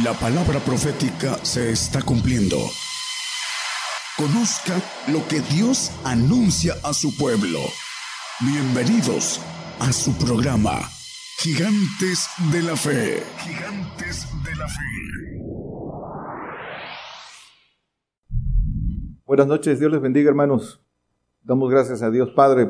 La 0.00 0.14
palabra 0.14 0.58
profética 0.60 1.36
se 1.44 1.70
está 1.70 2.00
cumpliendo. 2.00 2.56
Conozca 4.16 4.80
lo 5.12 5.28
que 5.28 5.40
Dios 5.54 5.92
anuncia 6.02 6.72
a 6.82 6.94
su 6.94 7.14
pueblo. 7.14 7.58
Bienvenidos 8.40 9.38
a 9.80 9.92
su 9.92 10.16
programa, 10.16 10.78
Gigantes 11.40 12.26
de 12.50 12.62
la 12.62 12.74
Fe. 12.74 13.22
Gigantes 13.36 14.26
de 14.42 14.56
la 14.56 14.66
Fe. 14.66 14.80
Buenas 19.26 19.46
noches, 19.46 19.78
Dios 19.78 19.92
les 19.92 20.00
bendiga 20.00 20.30
hermanos. 20.30 20.82
Damos 21.42 21.70
gracias 21.70 22.00
a 22.00 22.10
Dios 22.10 22.30
Padre 22.30 22.66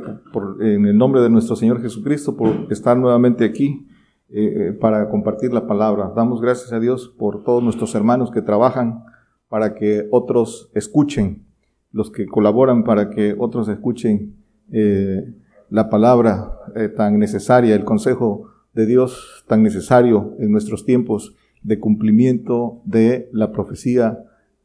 en 0.59 0.87
el 0.87 0.99
nombre 0.99 1.21
de 1.21 1.31
nuestro 1.31 1.55
Señor 1.55 1.81
Jesucristo 1.81 2.37
por 2.37 2.67
estar 2.73 2.97
nuevamente 2.97 3.45
aquí 3.45 3.87
eh, 4.35 4.69
eh, 4.69 4.73
para 4.73 5.11
compartir 5.11 5.53
la 5.53 5.67
palabra. 5.67 6.11
Damos 6.17 6.41
gracias 6.41 6.73
a 6.73 6.81
Dios 6.81 7.15
por 7.19 7.45
todos 7.45 7.63
nuestros 7.63 7.95
hermanos 7.95 8.31
que 8.31 8.41
trabajan 8.41 9.05
para 9.49 9.75
que 9.75 10.09
otros 10.11 10.71
escuchen, 10.75 11.45
los 11.91 12.11
que 12.11 12.25
colaboran 12.25 12.83
para 12.83 13.11
que 13.11 13.35
otros 13.39 13.69
escuchen 13.69 14.37
eh, 14.73 15.35
la 15.69 15.91
palabra 15.91 16.51
tan 16.97 17.19
necesaria, 17.19 17.75
el 17.75 17.85
consejo 17.85 18.49
de 18.73 18.87
Dios 18.87 19.45
tan 19.49 19.63
necesario 19.63 20.35
en 20.39 20.51
nuestros 20.51 20.87
tiempos 20.87 21.35
de 21.63 21.79
cumplimiento 21.79 22.81
de 22.87 23.29
la 23.33 23.53
profecía 23.53 24.19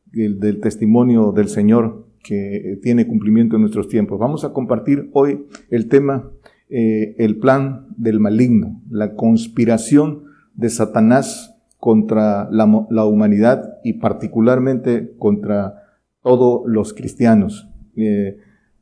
del, 0.06 0.40
del 0.40 0.62
testimonio 0.62 1.34
del 1.34 1.50
Señor 1.50 2.06
que 2.24 2.80
tiene 2.82 3.06
cumplimiento 3.06 3.56
en 3.56 3.64
nuestros 3.64 3.88
tiempos. 3.90 4.18
Vamos 4.20 4.44
a 4.46 4.54
compartir 4.54 5.10
hoy 5.14 5.46
el 5.70 5.88
tema 5.88 6.32
eh, 6.70 7.16
el 7.18 7.38
plan 7.38 7.88
del 7.96 8.20
maligno, 8.20 8.82
la 8.90 9.16
conspiración 9.16 10.26
de 10.54 10.70
Satanás 10.70 11.56
contra 11.78 12.50
la, 12.52 13.06
humanidad 13.06 13.78
y 13.86 13.94
particularmente 13.94 15.14
contra 15.18 15.84
todos 16.22 16.64
los 16.66 16.94
cristianos. 16.94 17.70
Eh, 17.96 18.38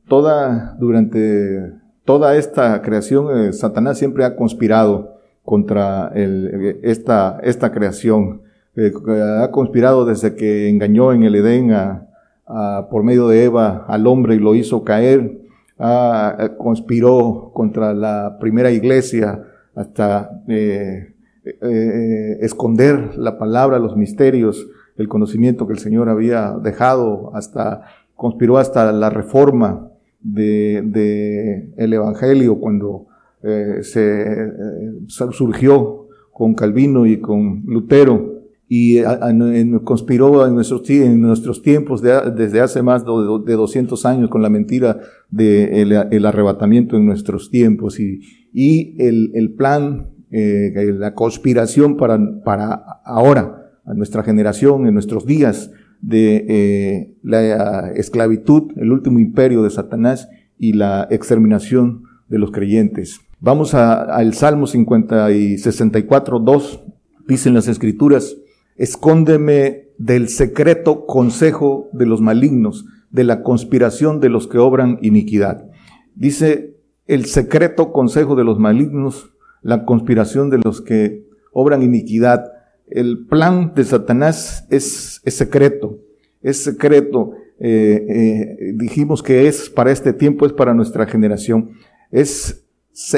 toda, 0.08 0.76
durante 0.80 1.74
toda 2.04 2.36
esta 2.36 2.82
creación, 2.82 3.28
eh, 3.38 3.52
Satanás 3.52 3.98
siempre 3.98 4.24
ha 4.24 4.34
conspirado 4.34 5.12
contra 5.44 6.10
esta, 6.82 7.38
esta 7.44 7.70
creación. 7.70 8.42
ha 8.76 9.48
conspirado 9.52 10.04
desde 10.04 10.34
que 10.34 10.68
engañó 10.68 11.12
en 11.12 11.22
el 11.22 11.36
Edén 11.36 11.70
por 12.90 13.04
medio 13.04 13.28
de 13.28 13.44
Eva 13.44 13.84
al 13.86 14.08
hombre 14.08 14.34
y 14.34 14.40
lo 14.40 14.56
hizo 14.56 14.82
caer 14.82 15.45
ah, 15.78 16.50
conspiró 16.58 17.50
contra 17.54 17.94
la 17.94 18.38
primera 18.40 18.70
iglesia 18.70 19.42
hasta 19.74 20.42
eh, 20.48 21.14
eh, 21.44 22.38
esconder 22.40 23.16
la 23.16 23.38
palabra, 23.38 23.78
los 23.78 23.96
misterios, 23.96 24.66
el 24.96 25.08
conocimiento 25.08 25.66
que 25.66 25.74
el 25.74 25.78
Señor 25.78 26.08
había 26.08 26.52
dejado, 26.62 27.30
hasta 27.34 27.82
conspiró 28.14 28.58
hasta 28.58 28.90
la 28.92 29.10
reforma 29.10 29.90
de, 30.20 30.82
de 30.84 31.72
el 31.76 31.92
Evangelio 31.92 32.58
cuando 32.58 33.06
eh, 33.42 33.82
se 33.82 34.52
surgió 35.06 36.08
con 36.32 36.54
Calvino 36.54 37.06
y 37.06 37.20
con 37.20 37.62
Lutero 37.66 38.35
y 38.68 39.00
conspiró 39.84 40.44
en 40.46 40.54
nuestros, 40.54 41.62
tiempos 41.62 42.02
desde 42.02 42.60
hace 42.60 42.82
más 42.82 43.04
de, 43.04 43.52
200 43.54 44.06
años 44.06 44.28
con 44.28 44.42
la 44.42 44.50
mentira 44.50 44.98
del 45.30 45.88
de 45.90 46.08
el 46.10 46.26
arrebatamiento 46.26 46.96
en 46.96 47.06
nuestros 47.06 47.50
tiempos 47.50 48.00
y, 48.00 48.20
y 48.52 48.96
el, 48.98 49.30
el 49.34 49.52
plan, 49.52 50.08
eh, 50.30 50.72
la 50.98 51.14
conspiración 51.14 51.96
para, 51.96 52.18
para 52.44 52.74
ahora, 53.04 53.70
a 53.84 53.94
nuestra 53.94 54.24
generación, 54.24 54.86
en 54.86 54.94
nuestros 54.94 55.26
días, 55.26 55.70
de 56.00 56.44
eh, 56.48 57.14
la 57.22 57.90
esclavitud, 57.92 58.72
el 58.76 58.92
último 58.92 59.18
imperio 59.18 59.62
de 59.62 59.70
Satanás 59.70 60.28
y 60.58 60.72
la 60.72 61.06
exterminación 61.10 62.02
de 62.28 62.38
los 62.38 62.50
creyentes. 62.50 63.20
Vamos 63.40 63.74
al 63.74 64.34
Salmo 64.34 64.66
50 64.66 65.30
y 65.32 65.58
64, 65.58 66.40
2, 66.40 66.84
dicen 67.28 67.54
las 67.54 67.68
escrituras, 67.68 68.36
Escóndeme 68.76 69.88
del 69.98 70.28
secreto 70.28 71.06
consejo 71.06 71.88
de 71.92 72.06
los 72.06 72.20
malignos, 72.20 72.84
de 73.10 73.24
la 73.24 73.42
conspiración 73.42 74.20
de 74.20 74.28
los 74.28 74.46
que 74.46 74.58
obran 74.58 74.98
iniquidad. 75.02 75.68
Dice 76.14 76.76
el 77.06 77.26
secreto 77.26 77.92
consejo 77.92 78.34
de 78.36 78.44
los 78.44 78.58
malignos, 78.58 79.32
la 79.62 79.84
conspiración 79.84 80.50
de 80.50 80.58
los 80.58 80.80
que 80.80 81.24
obran 81.52 81.82
iniquidad. 81.82 82.52
El 82.86 83.26
plan 83.26 83.72
de 83.74 83.84
Satanás 83.84 84.66
es, 84.70 85.22
secreto, 85.24 85.98
es 86.42 86.62
secreto. 86.62 87.32
Eh, 87.58 88.06
eh, 88.08 88.72
dijimos 88.74 89.22
que 89.22 89.48
es 89.48 89.70
para 89.70 89.90
este 89.90 90.12
tiempo, 90.12 90.46
es 90.46 90.52
para 90.52 90.74
nuestra 90.74 91.06
generación. 91.06 91.70
Es 92.10 92.64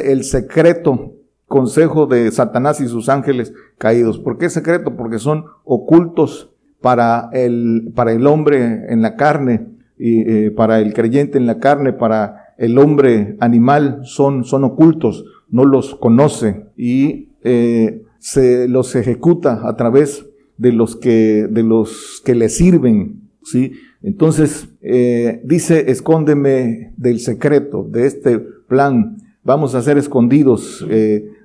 el 0.02 0.24
secreto 0.24 1.17
consejo 1.48 2.06
de 2.06 2.30
Satanás 2.30 2.80
y 2.80 2.86
sus 2.86 3.08
ángeles 3.08 3.52
caídos. 3.78 4.18
¿Por 4.18 4.38
qué 4.38 4.50
secreto? 4.50 4.94
Porque 4.96 5.18
son 5.18 5.46
ocultos 5.64 6.50
para 6.80 7.30
el, 7.32 7.90
para 7.94 8.12
el 8.12 8.26
hombre 8.26 8.92
en 8.92 9.02
la 9.02 9.16
carne 9.16 9.66
y 9.98 10.20
eh, 10.20 10.50
para 10.50 10.78
el 10.80 10.92
creyente 10.92 11.38
en 11.38 11.46
la 11.46 11.58
carne, 11.58 11.92
para 11.92 12.54
el 12.58 12.78
hombre 12.78 13.36
animal, 13.40 14.00
son, 14.04 14.44
son 14.44 14.64
ocultos, 14.64 15.24
no 15.50 15.64
los 15.64 15.94
conoce 15.96 16.66
y 16.76 17.30
eh, 17.42 18.02
se 18.18 18.68
los 18.68 18.94
ejecuta 18.94 19.66
a 19.66 19.76
través 19.76 20.26
de 20.56 20.72
los 20.72 20.96
que, 20.96 21.48
de 21.50 21.62
los 21.62 22.20
que 22.24 22.34
le 22.34 22.48
sirven, 22.48 23.22
¿sí? 23.42 23.72
Entonces, 24.02 24.68
eh, 24.80 25.40
dice, 25.44 25.90
escóndeme 25.90 26.92
del 26.96 27.20
secreto, 27.20 27.86
de 27.88 28.06
este 28.06 28.38
plan, 28.38 29.16
vamos 29.42 29.74
a 29.74 29.82
ser 29.82 29.98
escondidos, 29.98 30.84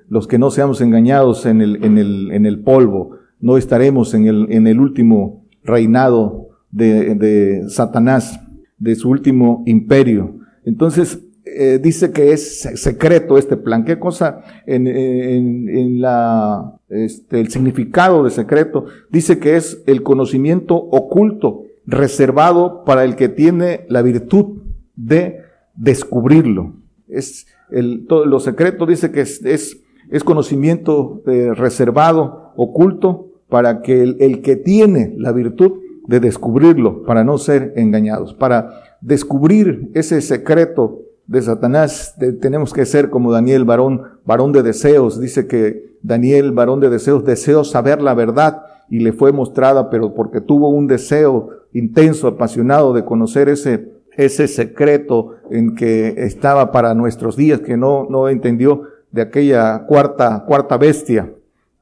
los 0.09 0.27
que 0.27 0.37
no 0.37 0.51
seamos 0.51 0.81
engañados 0.81 1.45
en 1.45 1.61
el, 1.61 1.83
en 1.83 1.97
el, 1.97 2.31
en 2.31 2.45
el 2.45 2.59
polvo, 2.61 3.17
no 3.39 3.57
estaremos 3.57 4.13
en 4.13 4.27
el, 4.27 4.47
en 4.51 4.67
el 4.67 4.79
último 4.79 5.43
reinado 5.63 6.49
de, 6.71 7.15
de 7.15 7.69
Satanás, 7.69 8.39
de 8.77 8.95
su 8.95 9.09
último 9.09 9.63
imperio. 9.65 10.35
Entonces, 10.65 11.19
eh, 11.45 11.79
dice 11.81 12.11
que 12.11 12.31
es 12.31 12.61
secreto 12.75 13.37
este 13.37 13.57
plan. 13.57 13.83
¿Qué 13.83 13.99
cosa 13.99 14.39
en, 14.65 14.87
en, 14.87 16.01
la, 16.01 16.79
este, 16.89 17.41
el 17.41 17.49
significado 17.49 18.23
de 18.23 18.29
secreto? 18.29 18.85
Dice 19.11 19.39
que 19.39 19.57
es 19.57 19.83
el 19.85 20.03
conocimiento 20.03 20.75
oculto, 20.75 21.63
reservado 21.85 22.83
para 22.85 23.03
el 23.03 23.17
que 23.17 23.27
tiene 23.27 23.85
la 23.89 24.01
virtud 24.01 24.61
de 24.95 25.41
descubrirlo. 25.75 26.75
Es 27.09 27.45
el, 27.69 28.05
todo, 28.07 28.25
lo 28.25 28.39
secreto 28.39 28.85
dice 28.85 29.11
que 29.11 29.21
es, 29.21 29.43
es 29.43 29.82
es 30.09 30.23
conocimiento 30.23 31.21
eh, 31.25 31.53
reservado, 31.53 32.53
oculto, 32.55 33.29
para 33.49 33.81
que 33.81 34.01
el, 34.01 34.41
que 34.41 34.55
tiene 34.55 35.13
la 35.17 35.31
virtud 35.31 35.73
de 36.07 36.19
descubrirlo, 36.19 37.03
para 37.03 37.23
no 37.23 37.37
ser 37.37 37.73
engañados, 37.75 38.33
para 38.33 38.81
descubrir 39.01 39.91
ese 39.93 40.21
secreto 40.21 41.01
de 41.27 41.41
Satanás, 41.41 42.15
tenemos 42.41 42.73
que 42.73 42.85
ser 42.85 43.09
como 43.09 43.31
Daniel, 43.31 43.63
varón, 43.63 44.01
varón 44.25 44.51
de 44.51 44.63
deseos. 44.63 45.21
Dice 45.21 45.47
que 45.47 45.97
Daniel, 46.01 46.51
varón 46.51 46.79
de 46.79 46.89
deseos, 46.89 47.25
deseó 47.25 47.63
saber 47.63 48.01
la 48.01 48.13
verdad 48.13 48.63
y 48.89 48.99
le 48.99 49.13
fue 49.13 49.31
mostrada, 49.31 49.89
pero 49.89 50.13
porque 50.13 50.41
tuvo 50.41 50.69
un 50.69 50.87
deseo 50.87 51.49
intenso, 51.73 52.27
apasionado 52.27 52.93
de 52.93 53.05
conocer 53.05 53.49
ese, 53.49 53.87
ese 54.17 54.47
secreto 54.47 55.35
en 55.49 55.75
que 55.75 56.15
estaba 56.17 56.71
para 56.71 56.93
nuestros 56.93 57.35
días, 57.35 57.61
que 57.61 57.77
no, 57.77 58.07
no 58.09 58.29
entendió, 58.29 58.83
de 59.13 59.21
aquella 59.21 59.85
cuarta, 59.85 60.43
cuarta 60.45 60.77
bestia, 60.77 61.31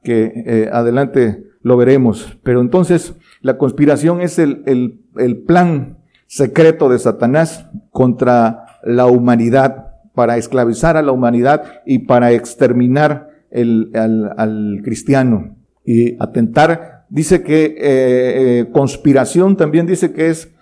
que 0.04 0.32
eh, 0.46 0.70
adelante 0.72 1.42
lo 1.62 1.76
veremos. 1.76 2.38
Pero 2.44 2.60
entonces 2.60 3.14
la 3.40 3.58
conspiración 3.58 4.20
es 4.20 4.38
el, 4.38 4.62
el, 4.66 5.00
el 5.16 5.38
plan 5.38 5.98
secreto 6.28 6.88
de 6.88 6.98
Satanás 6.98 7.66
contra 7.90 8.66
la 8.84 9.06
humanidad, 9.06 9.88
para 10.14 10.36
esclavizar 10.36 10.98
a 10.98 11.02
la 11.02 11.12
humanidad 11.12 11.80
y 11.86 12.00
para 12.00 12.32
exterminar 12.32 13.30
el, 13.50 13.90
al, 13.94 14.34
al 14.36 14.80
cristiano 14.84 15.56
y 15.86 16.22
atentar. 16.22 17.06
Dice 17.08 17.42
que 17.42 17.64
eh, 17.64 17.74
eh, 17.80 18.66
conspiración 18.72 19.56
también 19.56 19.86
dice 19.86 20.12
que 20.12 20.28
es 20.28 20.52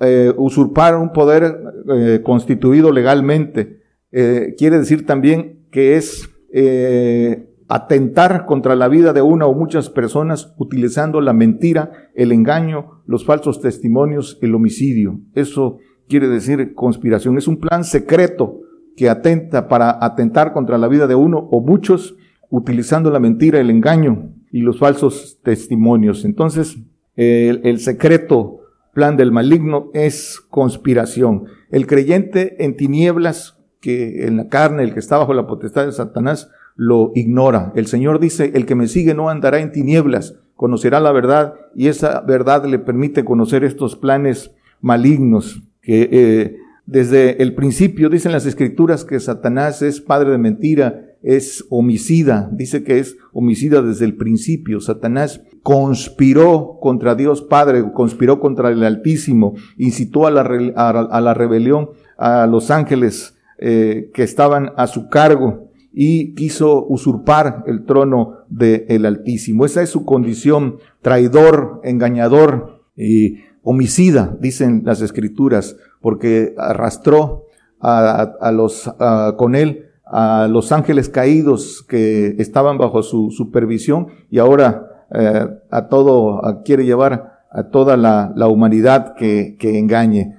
eh, 0.00 0.32
usurpar 0.36 0.96
un 0.96 1.12
poder 1.12 1.56
eh, 1.88 2.20
constituido 2.24 2.90
legalmente. 2.90 3.80
Eh, 4.12 4.54
quiere 4.56 4.78
decir 4.78 5.06
también 5.06 5.66
que 5.70 5.96
es 5.96 6.30
eh, 6.52 7.48
atentar 7.68 8.46
contra 8.46 8.76
la 8.76 8.88
vida 8.88 9.12
de 9.12 9.22
una 9.22 9.46
o 9.46 9.54
muchas 9.54 9.90
personas 9.90 10.54
utilizando 10.58 11.20
la 11.20 11.32
mentira, 11.32 11.90
el 12.14 12.32
engaño, 12.32 13.02
los 13.06 13.24
falsos 13.24 13.60
testimonios, 13.60 14.38
el 14.40 14.54
homicidio. 14.54 15.20
Eso 15.34 15.78
quiere 16.08 16.28
decir 16.28 16.74
conspiración. 16.74 17.36
Es 17.36 17.48
un 17.48 17.58
plan 17.58 17.84
secreto 17.84 18.60
que 18.96 19.10
atenta 19.10 19.68
para 19.68 19.98
atentar 20.04 20.52
contra 20.52 20.78
la 20.78 20.88
vida 20.88 21.06
de 21.06 21.14
uno 21.14 21.48
o 21.50 21.60
muchos 21.60 22.16
utilizando 22.48 23.10
la 23.10 23.20
mentira, 23.20 23.60
el 23.60 23.70
engaño 23.70 24.32
y 24.52 24.60
los 24.60 24.78
falsos 24.78 25.40
testimonios. 25.42 26.24
Entonces, 26.24 26.78
el, 27.16 27.60
el 27.64 27.80
secreto 27.80 28.60
plan 28.96 29.18
del 29.18 29.30
maligno 29.30 29.90
es 29.92 30.40
conspiración. 30.48 31.44
El 31.70 31.86
creyente 31.86 32.64
en 32.64 32.76
tinieblas, 32.76 33.55
que 33.80 34.26
en 34.26 34.36
la 34.36 34.48
carne, 34.48 34.82
el 34.82 34.92
que 34.92 35.00
está 35.00 35.18
bajo 35.18 35.34
la 35.34 35.46
potestad 35.46 35.86
de 35.86 35.92
Satanás, 35.92 36.50
lo 36.76 37.12
ignora. 37.14 37.72
El 37.74 37.86
Señor 37.86 38.20
dice, 38.20 38.52
el 38.54 38.66
que 38.66 38.74
me 38.74 38.88
sigue 38.88 39.14
no 39.14 39.28
andará 39.28 39.60
en 39.60 39.72
tinieblas, 39.72 40.34
conocerá 40.54 41.00
la 41.00 41.12
verdad 41.12 41.54
y 41.74 41.88
esa 41.88 42.20
verdad 42.20 42.64
le 42.64 42.78
permite 42.78 43.24
conocer 43.24 43.64
estos 43.64 43.96
planes 43.96 44.52
malignos 44.80 45.62
que 45.82 46.08
eh, 46.10 46.56
desde 46.86 47.42
el 47.42 47.54
principio 47.54 48.08
dicen 48.08 48.32
las 48.32 48.46
escrituras 48.46 49.04
que 49.04 49.18
Satanás 49.18 49.82
es 49.82 50.00
padre 50.00 50.30
de 50.30 50.38
mentira, 50.38 51.02
es 51.22 51.64
homicida, 51.68 52.48
dice 52.52 52.84
que 52.84 53.00
es 53.00 53.16
homicida 53.32 53.82
desde 53.82 54.04
el 54.04 54.16
principio. 54.16 54.80
Satanás 54.80 55.40
conspiró 55.64 56.78
contra 56.80 57.16
Dios 57.16 57.42
Padre, 57.42 57.84
conspiró 57.92 58.38
contra 58.38 58.70
el 58.70 58.84
Altísimo, 58.84 59.54
incitó 59.76 60.28
a 60.28 60.30
la, 60.30 60.42
a, 60.76 61.20
la 61.20 61.34
rebelión 61.34 61.90
a 62.16 62.46
los 62.46 62.70
ángeles 62.70 63.35
eh, 63.58 64.10
que 64.12 64.22
estaban 64.22 64.72
a 64.76 64.86
su 64.86 65.08
cargo 65.08 65.68
y 65.92 66.34
quiso 66.34 66.84
usurpar 66.84 67.64
el 67.66 67.86
trono 67.86 68.44
del 68.50 69.06
Altísimo. 69.06 69.64
Esa 69.64 69.80
es 69.82 69.88
su 69.88 70.04
condición, 70.04 70.76
traidor, 71.00 71.80
engañador 71.84 72.82
y 72.94 73.38
homicida, 73.62 74.36
dicen 74.38 74.82
las 74.84 75.00
escrituras, 75.00 75.76
porque 76.02 76.54
arrastró 76.58 77.46
a, 77.80 78.52
los, 78.52 78.92
con 79.36 79.54
él 79.54 79.86
a 80.04 80.48
los 80.50 80.70
ángeles 80.70 81.08
caídos 81.08 81.82
que 81.88 82.36
estaban 82.38 82.78
bajo 82.78 83.02
su 83.02 83.30
supervisión 83.30 84.08
y 84.30 84.38
ahora 84.38 85.06
eh, 85.14 85.46
a 85.70 85.88
todo, 85.88 86.62
quiere 86.64 86.84
llevar 86.84 87.40
a 87.50 87.64
toda 87.70 87.96
la, 87.96 88.48
humanidad 88.48 89.14
que, 89.14 89.56
que 89.58 89.78
engañe. 89.78 90.34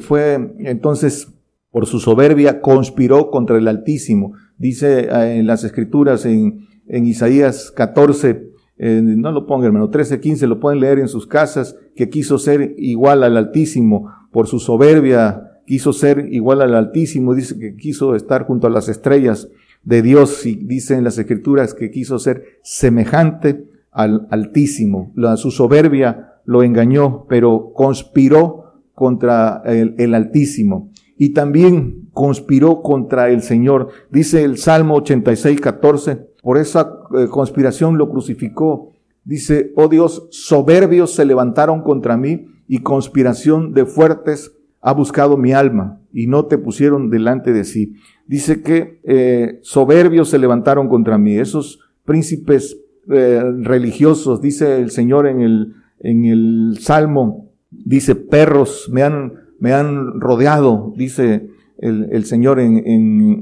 Fue 0.00 0.54
entonces 0.58 1.32
por 1.70 1.86
su 1.86 2.00
soberbia 2.00 2.60
conspiró 2.60 3.30
contra 3.30 3.56
el 3.56 3.68
Altísimo. 3.68 4.34
Dice 4.58 5.08
eh, 5.10 5.38
en 5.38 5.46
las 5.46 5.64
escrituras 5.64 6.26
en, 6.26 6.68
Isaías 6.88 7.70
14, 7.70 8.48
no 8.76 9.30
lo 9.30 9.46
pongan 9.46 9.66
hermano, 9.66 9.90
13, 9.90 10.18
15, 10.18 10.48
lo 10.48 10.58
pueden 10.58 10.80
leer 10.80 10.98
en 10.98 11.06
sus 11.06 11.28
casas, 11.28 11.76
que 11.94 12.08
quiso 12.08 12.36
ser 12.36 12.74
igual 12.78 13.22
al 13.22 13.36
Altísimo 13.36 14.10
por 14.32 14.48
su 14.48 14.58
soberbia, 14.58 15.60
quiso 15.66 15.92
ser 15.92 16.26
igual 16.32 16.62
al 16.62 16.74
Altísimo, 16.74 17.32
dice 17.32 17.56
que 17.60 17.76
quiso 17.76 18.16
estar 18.16 18.44
junto 18.44 18.66
a 18.66 18.70
las 18.70 18.88
estrellas 18.88 19.48
de 19.84 20.02
Dios 20.02 20.44
y 20.46 20.56
dice 20.56 20.94
en 20.94 21.04
las 21.04 21.16
escrituras 21.18 21.74
que 21.74 21.92
quiso 21.92 22.18
ser 22.18 22.58
semejante 22.64 23.62
al 23.92 24.26
Altísimo. 24.30 25.12
Su 25.36 25.52
soberbia 25.52 26.40
lo 26.44 26.64
engañó, 26.64 27.26
pero 27.28 27.70
conspiró 27.72 28.82
contra 28.94 29.62
el 29.64 30.14
Altísimo 30.16 30.89
y 31.22 31.34
también 31.34 32.08
conspiró 32.14 32.80
contra 32.80 33.28
el 33.28 33.42
Señor. 33.42 33.88
Dice 34.10 34.42
el 34.42 34.56
Salmo 34.56 34.94
86, 34.94 35.60
14, 35.60 36.16
por 36.42 36.56
esa 36.56 36.94
eh, 37.14 37.26
conspiración 37.28 37.98
lo 37.98 38.08
crucificó. 38.08 38.94
Dice, 39.22 39.70
oh 39.76 39.88
Dios, 39.88 40.28
soberbios 40.30 41.14
se 41.14 41.26
levantaron 41.26 41.82
contra 41.82 42.16
mí 42.16 42.46
y 42.66 42.78
conspiración 42.78 43.74
de 43.74 43.84
fuertes 43.84 44.56
ha 44.80 44.94
buscado 44.94 45.36
mi 45.36 45.52
alma 45.52 46.00
y 46.10 46.26
no 46.26 46.46
te 46.46 46.56
pusieron 46.56 47.10
delante 47.10 47.52
de 47.52 47.64
sí. 47.64 47.96
Dice 48.26 48.62
que 48.62 49.02
eh, 49.04 49.58
soberbios 49.60 50.30
se 50.30 50.38
levantaron 50.38 50.88
contra 50.88 51.18
mí. 51.18 51.36
Esos 51.36 51.80
príncipes 52.06 52.78
eh, 53.10 53.42
religiosos, 53.58 54.40
dice 54.40 54.78
el 54.80 54.90
Señor 54.90 55.26
en 55.26 55.42
el, 55.42 55.74
en 55.98 56.24
el 56.24 56.78
Salmo, 56.80 57.50
dice, 57.70 58.14
perros 58.14 58.88
me 58.90 59.02
han, 59.02 59.34
me 59.60 59.72
han 59.72 60.20
rodeado, 60.20 60.92
dice 60.96 61.48
el, 61.78 62.08
el 62.10 62.24
Señor 62.24 62.58
en, 62.60 62.76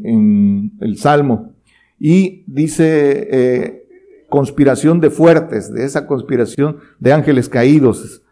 en, 0.05 0.73
el 0.81 0.99
Salmo. 0.99 1.53
Y 1.99 2.45
dice 2.47 3.29
eh, 3.31 3.85
conspiración 4.29 5.01
de 5.01 5.11
fuertes, 5.11 5.73
de 5.73 5.85
esa 5.85 6.07
conspiración 6.07 6.79
de 6.99 7.13
ángeles 7.13 7.49
caídos. 7.49 8.23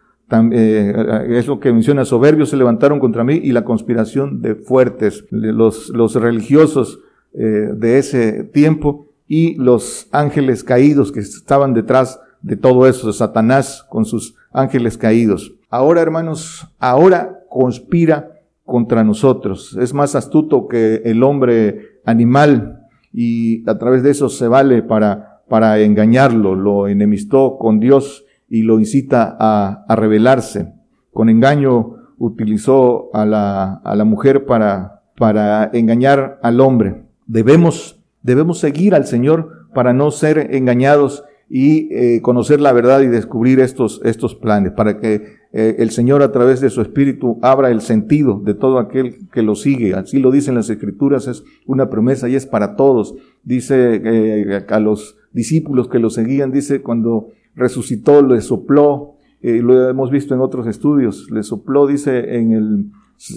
Eh, 0.52 0.92
es 1.30 1.46
lo 1.46 1.60
que 1.60 1.72
menciona, 1.72 2.04
soberbios 2.04 2.50
se 2.50 2.56
levantaron 2.56 2.98
contra 2.98 3.22
mí 3.22 3.40
y 3.42 3.52
la 3.52 3.64
conspiración 3.64 4.42
de 4.42 4.56
fuertes, 4.56 5.24
los, 5.30 5.88
los 5.90 6.14
religiosos 6.16 6.98
eh, 7.32 7.70
de 7.72 7.98
ese 7.98 8.42
tiempo 8.42 9.06
y 9.28 9.54
los 9.54 10.08
ángeles 10.10 10.64
caídos 10.64 11.12
que 11.12 11.20
estaban 11.20 11.74
detrás 11.74 12.20
de 12.42 12.56
todo 12.56 12.86
eso, 12.86 13.12
Satanás 13.12 13.84
con 13.88 14.04
sus 14.04 14.34
ángeles 14.52 14.98
caídos. 14.98 15.52
Ahora, 15.68 16.00
hermanos, 16.00 16.66
ahora 16.78 17.35
conspira 17.56 18.32
contra 18.64 19.02
nosotros. 19.02 19.78
Es 19.80 19.94
más 19.94 20.14
astuto 20.14 20.68
que 20.68 20.96
el 21.04 21.22
hombre 21.22 22.00
animal 22.04 22.82
y 23.12 23.68
a 23.68 23.78
través 23.78 24.02
de 24.02 24.10
eso 24.10 24.28
se 24.28 24.46
vale 24.46 24.82
para, 24.82 25.40
para 25.48 25.78
engañarlo, 25.78 26.54
lo 26.54 26.86
enemistó 26.86 27.56
con 27.56 27.80
Dios 27.80 28.24
y 28.48 28.62
lo 28.62 28.78
incita 28.78 29.36
a, 29.40 29.84
a 29.88 29.96
rebelarse. 29.96 30.74
Con 31.12 31.30
engaño 31.30 31.94
utilizó 32.18 33.08
a 33.14 33.24
la, 33.24 33.74
a 33.76 33.96
la 33.96 34.04
mujer 34.04 34.44
para, 34.44 35.02
para 35.16 35.70
engañar 35.72 36.38
al 36.42 36.60
hombre. 36.60 37.04
Debemos, 37.26 37.98
debemos 38.22 38.58
seguir 38.58 38.94
al 38.94 39.06
Señor 39.06 39.68
para 39.72 39.94
no 39.94 40.10
ser 40.10 40.54
engañados 40.54 41.24
y 41.48 41.88
eh, 41.94 42.20
conocer 42.22 42.60
la 42.60 42.72
verdad 42.72 43.02
y 43.02 43.06
descubrir 43.06 43.60
estos, 43.60 44.00
estos 44.04 44.34
planes, 44.34 44.72
para 44.72 44.98
que 44.98 45.37
eh, 45.52 45.76
el 45.78 45.90
Señor 45.90 46.22
a 46.22 46.32
través 46.32 46.60
de 46.60 46.70
su 46.70 46.81
Espíritu 46.81 47.38
abra 47.43 47.70
el 47.70 47.81
sentido 47.81 48.40
de 48.44 48.54
todo 48.54 48.78
aquel 48.78 49.28
que 49.32 49.43
lo 49.43 49.54
sigue. 49.54 49.94
Así 49.94 50.19
lo 50.19 50.31
dicen 50.31 50.54
las 50.54 50.70
Escrituras, 50.70 51.28
es 51.28 51.44
una 51.66 51.88
promesa 51.88 52.28
y 52.28 52.34
es 52.34 52.46
para 52.46 52.76
todos. 52.76 53.14
Dice 53.44 54.00
eh, 54.04 54.64
a 54.69 54.81
los 54.81 55.16
discípulos 55.32 55.88
que 55.88 55.98
lo 55.98 56.10
seguían, 56.10 56.50
dice 56.50 56.82
cuando 56.82 57.28
resucitó, 57.54 58.22
le 58.22 58.40
sopló, 58.40 59.14
lo 59.42 59.88
hemos 59.88 60.10
visto 60.10 60.34
en 60.34 60.40
otros 60.40 60.66
estudios, 60.66 61.31
le 61.31 61.42
sopló, 61.42 61.87
dice 61.87 62.37
en 62.37 62.52
el 62.52 62.87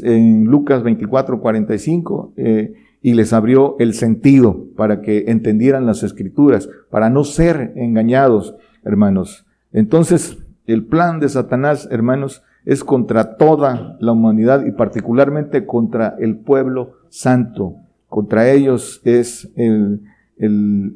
en 0.04 0.46
Lucas 0.46 0.84
24, 0.84 1.40
45, 1.40 2.34
eh, 2.36 2.74
y 3.01 3.13
les 3.13 3.34
abrió 3.34 3.75
el 3.80 3.94
sentido 3.94 4.66
para 4.75 5.01
que 5.01 5.25
entendieran 5.28 5.86
las 5.86 6.04
escrituras, 6.04 6.69
para 6.90 7.10
no 7.10 7.24
ser 7.24 7.74
engañados, 7.75 8.56
hermanos. 8.83 9.45
Entonces, 9.71 10.38
el 10.66 10.85
plan 10.85 11.19
de 11.19 11.30
Satanás, 11.30 11.88
hermanos, 11.92 12.44
es 12.66 12.83
contra 12.83 13.38
toda 13.38 13.97
la 14.00 14.12
humanidad 14.12 14.66
y 14.66 14.71
particularmente 14.71 15.66
contra 15.66 16.16
el 16.19 16.38
pueblo 16.38 16.94
santo. 17.09 17.76
Contra 18.07 18.50
ellos 18.52 19.02
es 19.06 19.50
el, 19.56 20.02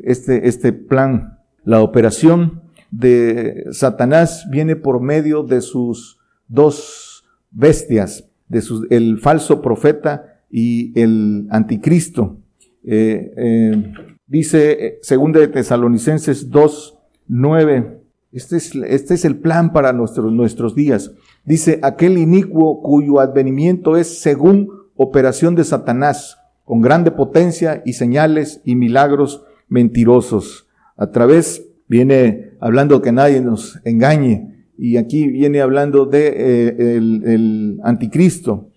este, 0.03 0.47
este 0.47 0.73
plan. 0.73 1.39
La 1.63 1.81
operación 1.81 2.61
de 2.91 3.65
Satanás 3.71 4.47
viene 4.51 4.75
por 4.75 5.01
medio 5.01 5.43
de 5.43 5.61
sus 5.61 6.19
dos 6.47 7.23
bestias, 7.49 8.25
de 8.47 8.61
sus, 8.61 8.85
el 8.91 9.19
falso 9.19 9.61
profeta 9.61 10.32
y 10.55 10.97
el 11.01 11.47
anticristo. 11.49 12.37
Eh, 12.83 13.33
eh, 13.35 13.93
dice 14.27 14.85
eh, 14.85 14.99
segunda 15.01 15.39
de 15.39 15.47
Tesalonicenses 15.47 16.51
2, 16.51 16.99
9. 17.27 18.01
Este 18.31 18.57
es, 18.57 18.75
este 18.75 19.15
es 19.15 19.25
el 19.25 19.37
plan 19.37 19.73
para 19.73 19.93
nuestros, 19.93 20.31
nuestros 20.31 20.75
días. 20.75 21.11
Dice, 21.43 21.79
aquel 21.81 22.19
inicuo 22.19 22.83
cuyo 22.83 23.19
advenimiento 23.19 23.97
es 23.97 24.21
según 24.21 24.69
operación 24.95 25.55
de 25.55 25.63
Satanás, 25.63 26.37
con 26.65 26.81
grande 26.81 27.09
potencia 27.09 27.81
y 27.83 27.93
señales 27.93 28.61
y 28.63 28.75
milagros 28.75 29.43
mentirosos. 29.69 30.67
A 30.97 31.09
través, 31.09 31.65
viene 31.87 32.51
hablando 32.59 33.01
que 33.01 33.11
nadie 33.11 33.41
nos 33.41 33.79
engañe, 33.85 34.67
y 34.77 34.97
aquí 34.97 35.27
viene 35.27 35.61
hablando 35.61 36.05
de 36.05 36.95
el 36.97 37.79
anticristo, 37.83 38.69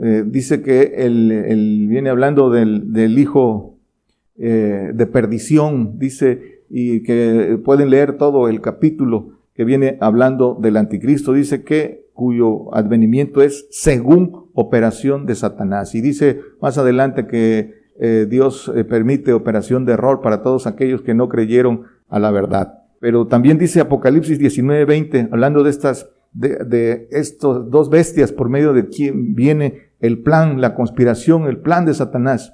eh, 0.00 0.24
dice 0.26 0.62
que 0.62 0.94
él, 0.98 1.86
viene 1.88 2.10
hablando 2.10 2.50
del, 2.50 2.92
del 2.92 3.18
hijo 3.18 3.78
eh, 4.36 4.90
de 4.94 5.06
perdición, 5.06 5.98
dice, 5.98 6.62
y 6.70 7.02
que 7.02 7.58
pueden 7.64 7.90
leer 7.90 8.16
todo 8.16 8.48
el 8.48 8.60
capítulo 8.60 9.38
que 9.54 9.64
viene 9.64 9.98
hablando 10.00 10.56
del 10.60 10.76
anticristo, 10.76 11.32
dice 11.32 11.64
que 11.64 12.06
cuyo 12.12 12.72
advenimiento 12.74 13.42
es 13.42 13.66
según 13.70 14.50
operación 14.54 15.26
de 15.26 15.34
Satanás. 15.34 15.94
Y 15.94 16.00
dice 16.00 16.40
más 16.60 16.78
adelante 16.78 17.26
que 17.26 17.74
eh, 18.00 18.26
Dios 18.28 18.72
permite 18.88 19.32
operación 19.32 19.84
de 19.84 19.94
error 19.94 20.20
para 20.20 20.42
todos 20.42 20.68
aquellos 20.68 21.02
que 21.02 21.14
no 21.14 21.28
creyeron 21.28 21.84
a 22.08 22.20
la 22.20 22.30
verdad. 22.30 22.84
Pero 23.00 23.26
también 23.26 23.58
dice 23.58 23.80
Apocalipsis 23.80 24.38
19:20, 24.38 25.28
hablando 25.32 25.62
de 25.62 25.70
estas, 25.70 26.10
de, 26.38 26.64
de 26.64 27.08
estos 27.10 27.70
dos 27.70 27.90
bestias 27.90 28.32
por 28.32 28.48
medio 28.48 28.72
de 28.72 28.88
quien 28.88 29.34
viene 29.34 29.90
el 30.00 30.22
plan, 30.22 30.60
la 30.60 30.74
conspiración, 30.74 31.44
el 31.44 31.58
plan 31.58 31.84
de 31.84 31.94
Satanás. 31.94 32.52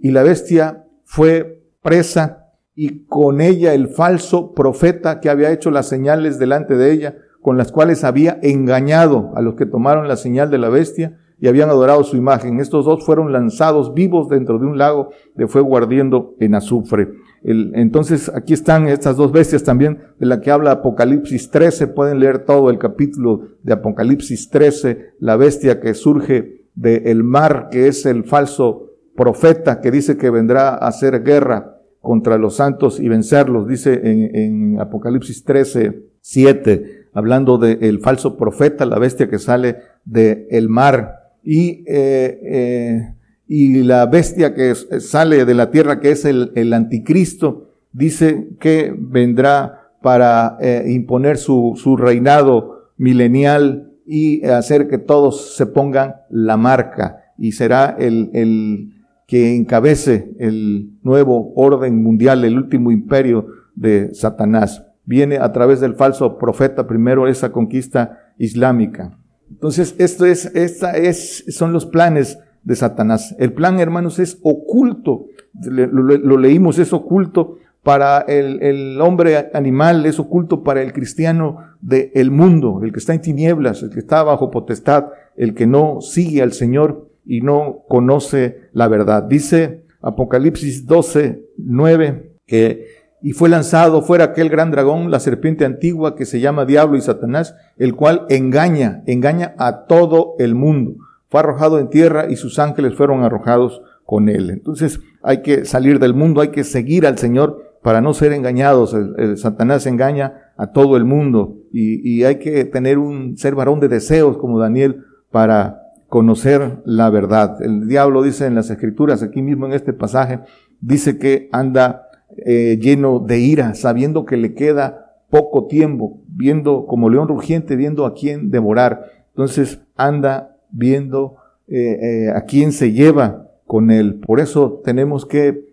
Y 0.00 0.10
la 0.10 0.22
bestia 0.22 0.86
fue 1.04 1.62
presa 1.82 2.46
y 2.74 3.06
con 3.06 3.40
ella 3.40 3.74
el 3.74 3.88
falso 3.88 4.54
profeta 4.54 5.20
que 5.20 5.30
había 5.30 5.50
hecho 5.50 5.70
las 5.70 5.88
señales 5.88 6.38
delante 6.38 6.76
de 6.76 6.92
ella, 6.92 7.16
con 7.42 7.56
las 7.56 7.72
cuales 7.72 8.04
había 8.04 8.38
engañado 8.42 9.32
a 9.34 9.42
los 9.42 9.56
que 9.56 9.66
tomaron 9.66 10.06
la 10.08 10.16
señal 10.16 10.50
de 10.50 10.58
la 10.58 10.68
bestia 10.68 11.18
y 11.40 11.48
habían 11.48 11.70
adorado 11.70 12.04
su 12.04 12.16
imagen. 12.16 12.60
Estos 12.60 12.84
dos 12.84 13.04
fueron 13.04 13.32
lanzados 13.32 13.94
vivos 13.94 14.28
dentro 14.28 14.58
de 14.58 14.66
un 14.66 14.78
lago 14.78 15.10
de 15.34 15.46
fuego 15.46 15.76
ardiendo 15.76 16.34
en 16.40 16.54
azufre. 16.54 17.08
Entonces 17.42 18.30
aquí 18.34 18.52
están 18.52 18.88
estas 18.88 19.16
dos 19.16 19.32
bestias 19.32 19.62
también 19.62 19.98
de 20.18 20.26
la 20.26 20.40
que 20.40 20.50
habla 20.50 20.72
Apocalipsis 20.72 21.50
13. 21.50 21.86
Pueden 21.88 22.20
leer 22.20 22.40
todo 22.40 22.70
el 22.70 22.78
capítulo 22.78 23.48
de 23.62 23.72
Apocalipsis 23.72 24.50
13, 24.50 25.14
la 25.20 25.36
bestia 25.36 25.80
que 25.80 25.94
surge 25.94 26.66
del 26.74 27.24
mar, 27.24 27.68
que 27.70 27.88
es 27.88 28.06
el 28.06 28.24
falso 28.24 28.88
profeta 29.16 29.80
que 29.80 29.90
dice 29.90 30.16
que 30.16 30.30
vendrá 30.30 30.70
a 30.70 30.88
hacer 30.88 31.24
guerra 31.24 31.78
contra 32.00 32.38
los 32.38 32.56
santos 32.56 33.00
y 33.00 33.08
vencerlos, 33.08 33.66
dice 33.66 34.00
en, 34.04 34.80
Apocalipsis 34.80 35.44
13, 35.44 36.04
7, 36.20 37.08
hablando 37.12 37.58
del 37.58 38.00
falso 38.00 38.36
profeta, 38.36 38.86
la 38.86 38.98
bestia 38.98 39.28
que 39.28 39.40
sale 39.40 39.78
del 40.04 40.68
mar, 40.68 41.16
y, 41.42 41.84
eh, 41.88 42.40
eh, 42.42 43.14
y 43.48 43.82
la 43.82 44.04
bestia 44.06 44.54
que 44.54 44.74
sale 44.74 45.46
de 45.46 45.54
la 45.54 45.70
tierra, 45.70 46.00
que 46.00 46.10
es 46.10 46.26
el, 46.26 46.72
anticristo, 46.74 47.70
dice 47.92 48.50
que 48.60 48.94
vendrá 48.96 49.90
para 50.02 50.58
eh, 50.60 50.84
imponer 50.88 51.38
su, 51.38 51.72
su 51.76 51.96
reinado 51.96 52.92
milenial 52.98 53.94
y 54.06 54.44
hacer 54.44 54.86
que 54.88 54.98
todos 54.98 55.56
se 55.56 55.66
pongan 55.66 56.16
la 56.28 56.56
marca, 56.58 57.32
y 57.38 57.52
será 57.52 57.96
el, 57.98 58.30
el 58.34 58.92
que 59.26 59.54
encabece 59.54 60.34
el 60.38 60.98
nuevo 61.02 61.52
orden 61.54 62.02
mundial, 62.02 62.44
el 62.44 62.56
último 62.56 62.90
imperio 62.90 63.46
de 63.74 64.14
Satanás. 64.14 64.84
Viene 65.04 65.38
a 65.38 65.52
través 65.52 65.80
del 65.80 65.94
falso 65.94 66.38
profeta 66.38 66.86
primero 66.86 67.28
esa 67.28 67.50
conquista 67.50 68.32
islámica. 68.38 69.18
Entonces, 69.50 69.94
esto 69.98 70.26
es, 70.26 70.46
esta 70.54 70.96
es, 70.96 71.44
son 71.48 71.72
los 71.72 71.86
planes 71.86 72.38
de 72.62 72.76
Satanás. 72.76 73.34
El 73.38 73.52
plan, 73.52 73.80
hermanos, 73.80 74.18
es 74.18 74.38
oculto. 74.42 75.26
Lo, 75.60 76.36
leímos, 76.36 76.78
es 76.78 76.92
oculto 76.92 77.56
para 77.82 78.20
el, 78.20 79.00
hombre 79.00 79.50
animal, 79.54 80.04
es 80.06 80.18
oculto 80.18 80.62
para 80.62 80.82
el 80.82 80.92
cristiano 80.92 81.58
del 81.80 82.30
mundo, 82.30 82.80
el 82.82 82.92
que 82.92 82.98
está 82.98 83.14
en 83.14 83.22
tinieblas, 83.22 83.82
el 83.82 83.90
que 83.90 84.00
está 84.00 84.22
bajo 84.22 84.50
potestad, 84.50 85.06
el 85.36 85.54
que 85.54 85.66
no 85.66 86.00
sigue 86.00 86.42
al 86.42 86.52
Señor 86.52 87.08
y 87.24 87.40
no 87.40 87.84
conoce 87.88 88.68
la 88.72 88.88
verdad. 88.88 89.22
Dice 89.22 89.84
Apocalipsis 90.02 90.86
12, 90.86 91.42
9, 91.56 92.32
que 92.46 92.98
y 93.20 93.32
fue 93.32 93.48
lanzado 93.48 94.02
fuera 94.02 94.24
aquel 94.24 94.48
gran 94.48 94.70
dragón, 94.70 95.10
la 95.10 95.18
serpiente 95.18 95.64
antigua 95.64 96.14
que 96.14 96.24
se 96.24 96.40
llama 96.40 96.64
Diablo 96.66 96.96
y 96.96 97.00
Satanás, 97.00 97.56
el 97.76 97.96
cual 97.96 98.26
engaña, 98.28 99.02
engaña 99.06 99.54
a 99.58 99.86
todo 99.86 100.34
el 100.38 100.54
mundo. 100.54 100.96
Fue 101.28 101.40
arrojado 101.40 101.78
en 101.78 101.90
tierra 101.90 102.30
y 102.30 102.36
sus 102.36 102.58
ángeles 102.58 102.94
fueron 102.94 103.22
arrojados 103.22 103.82
con 104.04 104.28
él. 104.28 104.50
Entonces 104.50 105.00
hay 105.22 105.42
que 105.42 105.64
salir 105.64 105.98
del 105.98 106.14
mundo, 106.14 106.40
hay 106.40 106.48
que 106.48 106.64
seguir 106.64 107.06
al 107.06 107.18
Señor 107.18 107.68
para 107.82 108.00
no 108.00 108.14
ser 108.14 108.32
engañados. 108.32 108.94
El, 108.94 109.36
Satanás 109.36 109.86
engaña 109.86 110.52
a 110.56 110.72
todo 110.72 110.96
el 110.96 111.04
mundo 111.04 111.58
y, 111.72 112.24
hay 112.24 112.36
que 112.38 112.64
tener 112.64 112.98
un 112.98 113.36
ser 113.36 113.54
varón 113.54 113.80
de 113.80 113.88
deseos 113.88 114.38
como 114.38 114.58
Daniel 114.58 115.04
para 115.30 115.82
conocer 116.08 116.78
la 116.84 117.10
verdad. 117.10 117.62
El 117.62 117.86
diablo 117.86 118.22
dice 118.22 118.46
en 118.46 118.54
las 118.54 118.70
escrituras, 118.70 119.22
aquí 119.22 119.42
mismo 119.42 119.66
en 119.66 119.72
este 119.72 119.92
pasaje, 119.92 120.40
dice 120.80 121.18
que 121.18 121.48
anda 121.52 122.08
eh, 122.46 122.78
lleno 122.80 123.18
de 123.20 123.38
ira, 123.40 123.74
sabiendo 123.74 124.24
que 124.24 124.36
le 124.36 124.54
queda 124.54 125.16
poco 125.30 125.66
tiempo, 125.66 126.22
viendo 126.26 126.86
como 126.86 127.10
león 127.10 127.28
rugiente, 127.28 127.76
viendo 127.76 128.06
a 128.06 128.14
quién 128.14 128.50
devorar. 128.50 129.04
Entonces 129.30 129.82
anda 129.96 130.56
viendo 130.70 131.36
eh, 131.66 131.98
eh, 132.00 132.30
a 132.30 132.42
quién 132.42 132.72
se 132.72 132.92
lleva 132.92 133.48
con 133.66 133.90
él. 133.90 134.20
Por 134.20 134.40
eso 134.40 134.80
tenemos 134.84 135.26
que 135.26 135.66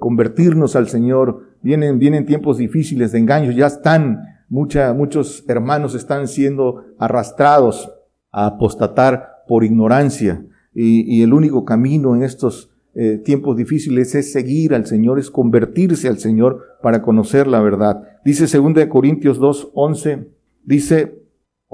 convertirnos 0.00 0.74
al 0.74 0.88
Señor. 0.88 1.44
Vienen, 1.62 2.00
vienen 2.00 2.26
tiempos 2.26 2.58
difíciles 2.58 3.12
de 3.12 3.20
engaños, 3.20 3.54
ya 3.54 3.68
están, 3.68 4.22
muchos 4.48 5.44
hermanos 5.46 5.94
están 5.94 6.26
siendo 6.26 6.84
arrastrados 6.98 7.92
a 8.32 8.46
apostatar 8.46 9.44
por 9.46 9.62
ignorancia. 9.62 10.44
Y, 10.74 11.22
el 11.22 11.32
único 11.32 11.64
camino 11.64 12.16
en 12.16 12.24
estos 12.24 12.70
eh, 12.94 13.20
tiempos 13.24 13.56
difíciles 13.56 14.14
es 14.14 14.32
seguir 14.32 14.74
al 14.74 14.86
Señor, 14.86 15.18
es 15.18 15.30
convertirse 15.30 16.08
al 16.08 16.18
Señor 16.18 16.78
para 16.82 17.00
conocer 17.02 17.46
la 17.46 17.60
verdad. 17.60 18.02
Dice 18.24 18.46
2 18.46 18.86
Corintios 18.86 19.38
2, 19.38 19.70
11, 19.74 20.26
dice, 20.64 21.23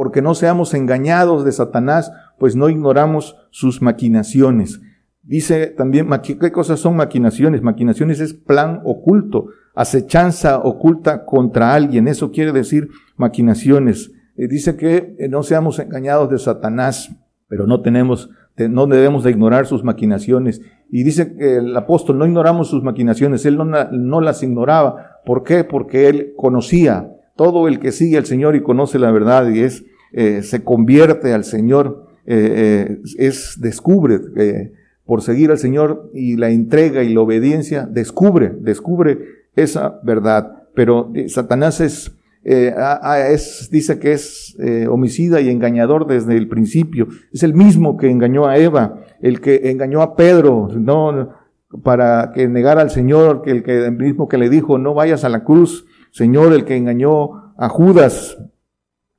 porque 0.00 0.22
no 0.22 0.34
seamos 0.34 0.72
engañados 0.72 1.44
de 1.44 1.52
Satanás, 1.52 2.10
pues 2.38 2.56
no 2.56 2.70
ignoramos 2.70 3.36
sus 3.50 3.82
maquinaciones. 3.82 4.80
Dice 5.22 5.66
también, 5.66 6.08
¿qué 6.22 6.50
cosas 6.50 6.80
son 6.80 6.96
maquinaciones? 6.96 7.60
Maquinaciones 7.60 8.18
es 8.20 8.32
plan 8.32 8.80
oculto, 8.84 9.48
acechanza 9.74 10.58
oculta 10.58 11.26
contra 11.26 11.74
alguien. 11.74 12.08
Eso 12.08 12.30
quiere 12.30 12.52
decir 12.52 12.88
maquinaciones 13.16 14.10
dice 14.48 14.76
que 14.76 15.16
eh, 15.18 15.28
no 15.28 15.42
seamos 15.42 15.78
engañados 15.78 16.30
de 16.30 16.38
Satanás, 16.38 17.14
pero 17.48 17.66
no 17.66 17.82
tenemos, 17.82 18.30
no 18.56 18.86
debemos 18.86 19.24
de 19.24 19.30
ignorar 19.30 19.66
sus 19.66 19.84
maquinaciones. 19.84 20.62
Y 20.90 21.02
dice 21.02 21.34
que 21.36 21.56
el 21.56 21.76
apóstol 21.76 22.18
no 22.18 22.26
ignoramos 22.26 22.68
sus 22.68 22.82
maquinaciones, 22.82 23.44
él 23.44 23.58
no, 23.58 24.20
las 24.20 24.42
ignoraba. 24.42 25.20
¿Por 25.24 25.42
qué? 25.42 25.64
Porque 25.64 26.08
él 26.08 26.32
conocía. 26.36 27.10
Todo 27.40 27.68
el 27.68 27.80
que 27.80 27.90
sigue 27.90 28.18
al 28.18 28.26
Señor 28.26 28.54
y 28.54 28.60
conoce 28.60 28.98
la 28.98 29.10
verdad 29.10 29.48
y 29.48 29.60
es, 29.60 29.86
eh, 30.12 30.42
se 30.42 30.62
convierte 30.62 31.32
al 31.32 31.44
Señor, 31.44 32.04
eh, 32.26 32.98
es, 33.16 33.56
descubre, 33.58 34.20
por 35.06 35.22
seguir 35.22 35.50
al 35.50 35.56
Señor 35.56 36.10
y 36.12 36.36
la 36.36 36.50
entrega 36.50 37.02
y 37.02 37.14
la 37.14 37.22
obediencia, 37.22 37.88
descubre, 37.90 38.52
descubre 38.60 39.20
esa 39.56 39.98
verdad. 40.02 40.64
Pero 40.74 41.14
Satanás 41.28 41.80
es, 41.80 42.12
eh, 42.44 42.74
dice 43.70 43.98
que 43.98 44.12
es 44.12 44.54
eh, 44.60 44.86
homicida 44.86 45.40
y 45.40 45.48
engañador 45.48 46.06
desde 46.06 46.36
el 46.36 46.46
principio. 46.46 47.08
Es 47.32 47.42
el 47.42 47.54
mismo 47.54 47.96
que 47.96 48.10
engañó 48.10 48.48
a 48.48 48.58
Eva, 48.58 49.00
el 49.22 49.40
que 49.40 49.70
engañó 49.70 50.02
a 50.02 50.14
Pedro, 50.14 50.68
no 50.76 51.30
para 51.82 52.32
que 52.34 52.48
negara 52.48 52.82
al 52.82 52.90
Señor, 52.90 53.40
que 53.40 53.50
el 53.50 53.62
que 53.62 53.86
el 53.86 53.96
mismo 53.96 54.28
que 54.28 54.36
le 54.36 54.50
dijo 54.50 54.76
no 54.76 54.92
vayas 54.92 55.24
a 55.24 55.30
la 55.30 55.42
cruz, 55.42 55.86
Señor, 56.10 56.52
el 56.52 56.64
que 56.64 56.76
engañó 56.76 57.54
a 57.56 57.68
Judas, 57.68 58.38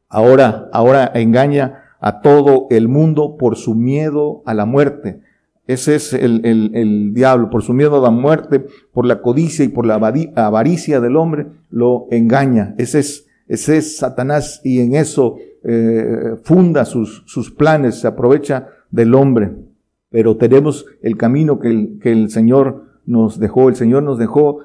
ahora, 0.10 0.70
ahora 0.74 1.12
engaña 1.16 1.96
a 2.00 2.22
todo 2.22 2.68
el 2.70 2.88
mundo 2.88 3.38
por 3.38 3.56
su 3.56 3.76
miedo 3.76 4.42
a 4.46 4.54
la 4.54 4.66
muerte. 4.66 5.22
Ese 5.68 5.96
es 5.96 6.14
el, 6.14 6.46
el, 6.46 6.72
el, 6.74 7.14
diablo, 7.14 7.50
por 7.50 7.62
su 7.62 7.74
miedo 7.74 7.98
a 7.98 8.02
la 8.02 8.10
muerte, 8.10 8.66
por 8.92 9.06
la 9.06 9.22
codicia 9.22 9.64
y 9.64 9.70
por 9.70 9.86
la 9.86 9.96
avaricia 9.96 11.00
del 11.00 11.16
hombre, 11.16 11.48
lo 11.70 12.08
engaña. 12.12 12.76
Ese 12.78 13.00
es, 13.00 13.28
ese 13.48 13.78
es 13.78 13.98
Satanás 13.98 14.60
y 14.64 14.82
en 14.82 14.96
eso 14.96 15.38
eh, 15.64 16.36
funda 16.44 16.84
sus, 16.84 17.24
sus 17.28 17.52
planes, 17.52 18.02
se 18.02 18.08
aprovecha 18.08 18.68
del 18.90 19.14
hombre. 19.14 19.52
Pero 20.10 20.36
tenemos 20.36 20.86
el 21.02 21.16
camino 21.16 21.60
que 21.60 21.70
el, 21.70 22.00
que 22.02 22.12
el 22.12 22.30
Señor 22.30 22.91
nos 23.06 23.40
dejó. 23.40 23.70
El 23.70 23.76
Señor 23.76 24.04
nos 24.04 24.18
dejó 24.18 24.60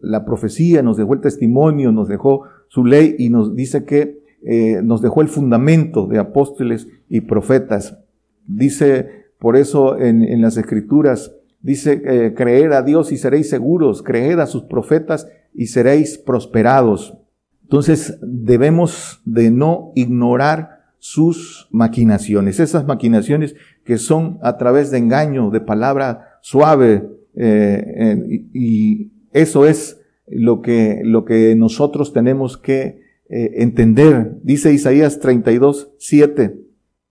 la 0.00 0.24
profecía, 0.24 0.82
nos 0.82 0.96
dejó 0.96 1.14
el 1.14 1.20
testimonio, 1.20 1.92
nos 1.92 2.08
dejó 2.08 2.44
su 2.68 2.84
ley 2.84 3.16
y 3.18 3.30
nos 3.30 3.54
dice 3.54 3.84
que 3.84 4.20
eh, 4.42 4.80
nos 4.82 5.02
dejó 5.02 5.20
el 5.20 5.28
fundamento 5.28 6.06
de 6.06 6.18
apóstoles 6.18 6.88
y 7.08 7.22
profetas. 7.22 7.98
Dice, 8.46 9.26
por 9.38 9.56
eso 9.56 9.98
en, 9.98 10.40
las 10.40 10.56
escrituras, 10.56 11.32
dice, 11.60 12.00
eh, 12.04 12.34
creer 12.34 12.72
a 12.72 12.82
Dios 12.82 13.12
y 13.12 13.18
seréis 13.18 13.50
seguros, 13.50 14.02
creed 14.02 14.38
a 14.38 14.46
sus 14.46 14.62
profetas 14.64 15.28
y 15.54 15.66
seréis 15.66 16.16
prosperados. 16.16 17.18
Entonces 17.62 18.18
debemos 18.22 19.20
de 19.24 19.50
no 19.50 19.92
ignorar 19.94 20.80
sus 20.98 21.68
maquinaciones, 21.70 22.60
esas 22.60 22.86
maquinaciones 22.86 23.54
que 23.84 23.98
son 23.98 24.38
a 24.42 24.56
través 24.58 24.90
de 24.90 24.98
engaño, 24.98 25.50
de 25.50 25.60
palabra 25.60 26.29
suave, 26.42 27.08
eh, 27.36 28.46
y, 28.52 29.12
eso 29.32 29.64
es 29.66 30.00
lo 30.26 30.60
que, 30.60 31.02
lo 31.04 31.24
que 31.24 31.54
nosotros 31.54 32.12
tenemos 32.12 32.58
que 32.58 33.00
eh, 33.28 33.52
entender. 33.58 34.38
Dice 34.42 34.72
Isaías 34.72 35.20
32, 35.20 35.92
7. 35.98 36.60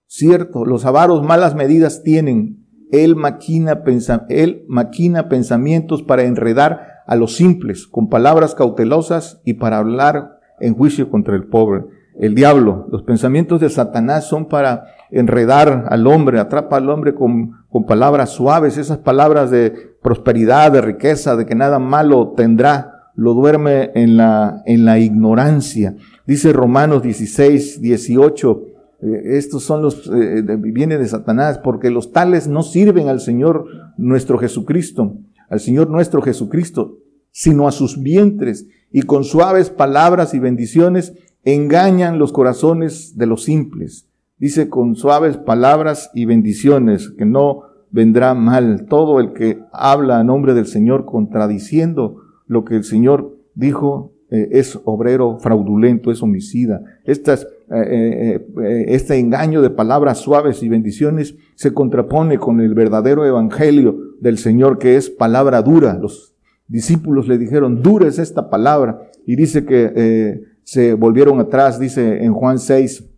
Cierto, 0.06 0.64
los 0.66 0.84
avaros 0.84 1.22
malas 1.22 1.54
medidas 1.54 2.02
tienen. 2.02 2.66
Él 2.92 3.16
maquina, 3.16 3.82
él 4.28 4.64
maquina 4.68 5.28
pensamientos 5.28 6.02
para 6.02 6.24
enredar 6.24 7.04
a 7.06 7.16
los 7.16 7.36
simples 7.36 7.86
con 7.86 8.08
palabras 8.08 8.54
cautelosas 8.54 9.40
y 9.44 9.54
para 9.54 9.78
hablar 9.78 10.40
en 10.60 10.74
juicio 10.74 11.10
contra 11.10 11.36
el 11.36 11.44
pobre. 11.44 11.84
el 12.18 12.34
diablo. 12.34 12.86
Los 12.90 13.02
pensamientos 13.02 13.60
de 13.60 13.70
Satanás 13.70 14.28
son 14.28 14.46
para 14.46 14.84
enredar 15.12 15.86
al 15.88 16.06
hombre, 16.06 16.38
atrapa 16.38 16.76
al 16.76 16.88
hombre 16.88 17.14
con, 17.14 17.52
con 17.70 17.84
palabras 17.86 18.30
suaves, 18.30 18.78
esas 18.78 18.98
palabras 18.98 19.50
de 19.50 19.72
prosperidad, 20.02 20.72
de 20.72 20.80
riqueza, 20.80 21.36
de 21.36 21.46
que 21.46 21.54
nada 21.54 21.78
malo 21.78 22.34
tendrá, 22.36 23.12
lo 23.14 23.34
duerme 23.34 23.90
en 23.94 24.16
la, 24.16 24.62
en 24.66 24.84
la 24.84 24.98
ignorancia. 24.98 25.94
Dice 26.26 26.52
Romanos 26.52 27.02
16, 27.02 27.80
18, 27.80 28.62
eh, 29.02 29.22
estos 29.36 29.62
son 29.64 29.82
los, 29.82 30.10
eh, 30.14 30.42
viene 30.58 30.98
de 30.98 31.06
Satanás, 31.06 31.58
porque 31.58 31.90
los 31.90 32.12
tales 32.12 32.48
no 32.48 32.62
sirven 32.62 33.08
al 33.08 33.20
Señor 33.20 33.66
nuestro 33.96 34.38
Jesucristo, 34.38 35.16
al 35.48 35.60
Señor 35.60 35.90
nuestro 35.90 36.22
Jesucristo, 36.22 36.98
sino 37.30 37.68
a 37.68 37.72
sus 37.72 38.02
vientres, 38.02 38.66
y 38.92 39.02
con 39.02 39.24
suaves 39.24 39.70
palabras 39.70 40.34
y 40.34 40.38
bendiciones 40.38 41.14
engañan 41.44 42.18
los 42.18 42.32
corazones 42.32 43.16
de 43.16 43.26
los 43.26 43.44
simples. 43.44 44.09
Dice 44.40 44.70
con 44.70 44.96
suaves 44.96 45.36
palabras 45.36 46.10
y 46.14 46.24
bendiciones, 46.24 47.10
que 47.10 47.26
no 47.26 47.60
vendrá 47.90 48.32
mal 48.32 48.86
todo 48.88 49.20
el 49.20 49.34
que 49.34 49.58
habla 49.70 50.18
a 50.18 50.24
nombre 50.24 50.54
del 50.54 50.66
Señor 50.66 51.04
contradiciendo 51.04 52.22
lo 52.46 52.64
que 52.64 52.76
el 52.76 52.84
Señor 52.84 53.36
dijo 53.54 54.12
eh, 54.30 54.48
es 54.52 54.80
obrero 54.84 55.38
fraudulento, 55.40 56.10
es 56.10 56.22
homicida. 56.22 56.82
Estas, 57.04 57.46
eh, 57.70 58.40
eh, 58.62 58.84
este 58.88 59.18
engaño 59.18 59.60
de 59.60 59.68
palabras 59.68 60.18
suaves 60.18 60.62
y 60.62 60.70
bendiciones 60.70 61.34
se 61.54 61.74
contrapone 61.74 62.38
con 62.38 62.62
el 62.62 62.72
verdadero 62.72 63.26
evangelio 63.26 63.98
del 64.20 64.38
Señor 64.38 64.78
que 64.78 64.96
es 64.96 65.10
palabra 65.10 65.60
dura. 65.60 65.98
Los 66.00 66.32
discípulos 66.66 67.28
le 67.28 67.36
dijeron, 67.36 67.82
dura 67.82 68.08
es 68.08 68.18
esta 68.18 68.48
palabra. 68.48 69.02
Y 69.26 69.36
dice 69.36 69.66
que 69.66 70.40
se 70.62 70.94
volvieron 70.94 71.40
atrás, 71.40 71.80
dice 71.80 72.24
en 72.24 72.32
Juan 72.32 72.58
6, 72.58 73.09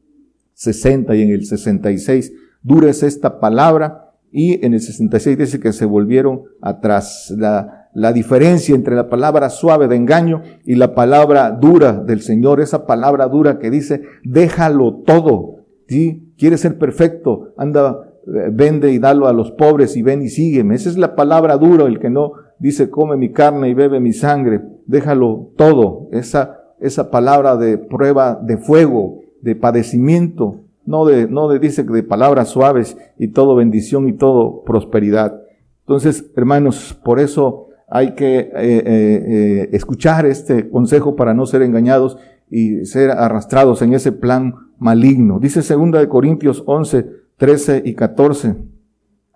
60 0.55 1.15
y 1.17 1.23
en 1.23 1.31
el 1.31 1.45
66, 1.45 2.33
dura 2.63 2.91
es 2.91 3.03
esta 3.03 3.41
palabra, 3.41 4.09
y 4.31 4.65
en 4.65 4.73
el 4.73 4.81
66 4.81 5.37
dice 5.37 5.61
que 5.61 5.73
se 5.73 5.85
volvieron 5.85 6.45
atrás. 6.63 7.35
La, 7.37 7.89
la 7.95 8.13
diferencia 8.15 8.75
entre 8.75 8.97
la 8.97 9.11
palabra 9.11 9.51
suave 9.51 9.89
de 9.89 9.97
engaño 9.97 10.43
y 10.65 10.77
la 10.77 10.95
palabra 10.95 11.51
dura 11.51 11.93
del 11.93 12.23
Señor, 12.23 12.61
esa 12.61 12.87
palabra 12.87 13.29
dura 13.29 13.59
que 13.59 13.71
dice, 13.71 14.03
déjalo 14.25 15.03
todo, 15.05 15.57
¿sí? 15.87 16.33
Quieres 16.39 16.61
ser 16.61 16.79
perfecto, 16.79 17.53
anda, 17.59 17.99
eh, 18.27 18.49
vende 18.51 18.91
y 18.93 18.99
dalo 18.99 19.29
a 19.29 19.35
los 19.35 19.53
pobres 19.53 19.97
y 19.97 20.03
ven 20.03 20.23
y 20.23 20.29
sígueme. 20.29 20.75
Esa 20.75 20.89
es 20.89 20.97
la 20.97 21.15
palabra 21.15 21.59
dura, 21.59 21.85
el 21.85 22.01
que 22.01 22.09
no 22.09 22.33
dice, 22.59 22.89
come 22.89 23.19
mi 23.19 23.33
carne 23.33 23.69
y 23.69 23.75
bebe 23.75 24.01
mi 24.01 24.15
sangre, 24.15 24.63
déjalo 24.87 25.53
todo. 25.57 26.09
Esa 26.13 26.63
esa 26.83 27.11
palabra 27.13 27.57
de 27.57 27.79
prueba 27.79 28.39
de 28.43 28.59
fuego, 28.59 29.21
de 29.43 29.55
padecimiento, 29.55 30.61
no 30.87 31.05
de, 31.05 31.29
no 31.29 31.49
de, 31.49 31.59
dice 31.59 31.83
de 31.83 32.03
palabras 32.03 32.49
suaves 32.49 32.97
y 33.19 33.29
todo 33.29 33.55
bendición 33.55 34.09
y 34.09 34.15
todo 34.15 34.63
prosperidad. 34.65 35.43
Entonces, 35.81 36.31
hermanos, 36.37 36.99
por 37.05 37.21
eso 37.21 37.69
hay 37.89 38.15
que 38.15 38.39
eh, 38.39 38.51
eh, 38.55 38.83
eh, 38.87 39.69
escuchar 39.73 40.25
este 40.25 40.71
consejo 40.71 41.15
para 41.15 41.35
no 41.35 41.45
ser 41.45 41.61
engañados 41.63 42.17
y 42.51 42.87
ser 42.87 43.11
arrastrados 43.11 43.83
en 43.83 43.93
ese 43.93 44.13
plan 44.13 44.55
maligno. 44.79 45.39
Dice 45.39 45.63
segunda 45.63 45.99
de 45.99 46.09
Corintios 46.09 46.63
11, 46.65 47.07
13 47.37 47.83
y 47.85 47.95
14, 47.95 48.57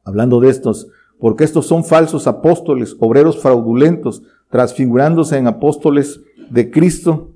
hablando 0.05 0.41
de 0.41 0.51
estos, 0.51 0.89
porque 1.19 1.45
estos 1.45 1.67
son 1.67 1.85
falsos 1.85 2.27
apóstoles, 2.27 2.97
obreros 3.01 3.41
fraudulentos, 3.41 4.23
transfigurándose 4.51 5.37
en 5.37 5.49
apóstoles 5.49 6.21
de 6.51 6.71
Cristo, 6.71 7.33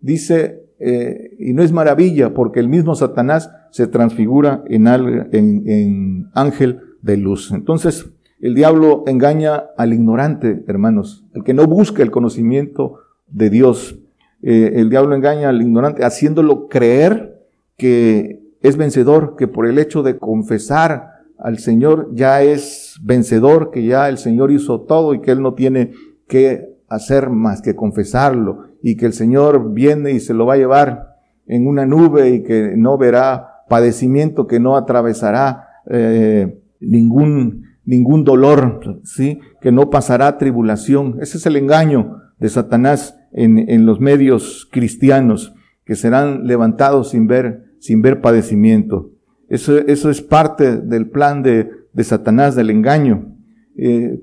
dice, 0.00 0.63
eh, 0.78 1.36
y 1.38 1.52
no 1.52 1.62
es 1.62 1.72
maravilla, 1.72 2.34
porque 2.34 2.60
el 2.60 2.68
mismo 2.68 2.94
Satanás 2.94 3.50
se 3.70 3.86
transfigura 3.86 4.64
en, 4.66 6.30
ángel 6.34 6.80
de 7.02 7.16
luz. 7.16 7.52
Entonces, 7.52 8.10
el 8.40 8.54
diablo 8.54 9.04
engaña 9.06 9.64
al 9.76 9.92
ignorante, 9.92 10.64
hermanos, 10.66 11.24
el 11.34 11.44
que 11.44 11.54
no 11.54 11.66
busca 11.66 12.02
el 12.02 12.10
conocimiento 12.10 12.98
de 13.28 13.50
Dios. 13.50 13.98
Eh, 14.42 14.72
el 14.76 14.90
diablo 14.90 15.14
engaña 15.14 15.48
al 15.48 15.62
ignorante 15.62 16.04
haciéndolo 16.04 16.68
creer 16.68 17.40
que 17.76 18.42
es 18.60 18.76
vencedor, 18.76 19.36
que 19.36 19.48
por 19.48 19.66
el 19.66 19.78
hecho 19.78 20.02
de 20.02 20.18
confesar 20.18 21.14
al 21.38 21.58
Señor 21.58 22.10
ya 22.12 22.42
es 22.42 22.98
vencedor, 23.02 23.70
que 23.70 23.84
ya 23.84 24.08
el 24.08 24.18
Señor 24.18 24.50
hizo 24.50 24.82
todo 24.82 25.14
y 25.14 25.20
que 25.20 25.30
él 25.30 25.42
no 25.42 25.54
tiene 25.54 25.92
que 26.28 26.74
hacer 26.88 27.30
más 27.30 27.60
que 27.60 27.74
confesarlo 27.74 28.73
y 28.86 28.98
que 28.98 29.06
el 29.06 29.14
Señor 29.14 29.72
viene 29.72 30.10
y 30.10 30.20
se 30.20 30.34
lo 30.34 30.44
va 30.44 30.54
a 30.54 30.58
llevar 30.58 31.16
en 31.46 31.66
una 31.66 31.86
nube 31.86 32.28
y 32.28 32.42
que 32.42 32.74
no 32.76 32.98
verá 32.98 33.64
padecimiento, 33.66 34.46
que 34.46 34.60
no 34.60 34.76
atravesará 34.76 35.68
eh, 35.88 36.60
ningún, 36.80 37.62
ningún 37.86 38.24
dolor, 38.24 39.00
¿sí? 39.04 39.40
que 39.62 39.72
no 39.72 39.88
pasará 39.88 40.36
tribulación. 40.36 41.16
Ese 41.22 41.38
es 41.38 41.46
el 41.46 41.56
engaño 41.56 42.18
de 42.38 42.50
Satanás 42.50 43.18
en, 43.32 43.70
en 43.70 43.86
los 43.86 44.00
medios 44.00 44.68
cristianos, 44.70 45.54
que 45.86 45.96
serán 45.96 46.46
levantados 46.46 47.08
sin 47.08 47.26
ver, 47.26 47.64
sin 47.80 48.02
ver 48.02 48.20
padecimiento. 48.20 49.12
Eso, 49.48 49.78
eso 49.78 50.10
es 50.10 50.20
parte 50.20 50.76
del 50.76 51.08
plan 51.08 51.42
de, 51.42 51.70
de 51.94 52.04
Satanás, 52.04 52.54
del 52.54 52.68
engaño. 52.68 53.34
Eh, 53.78 54.20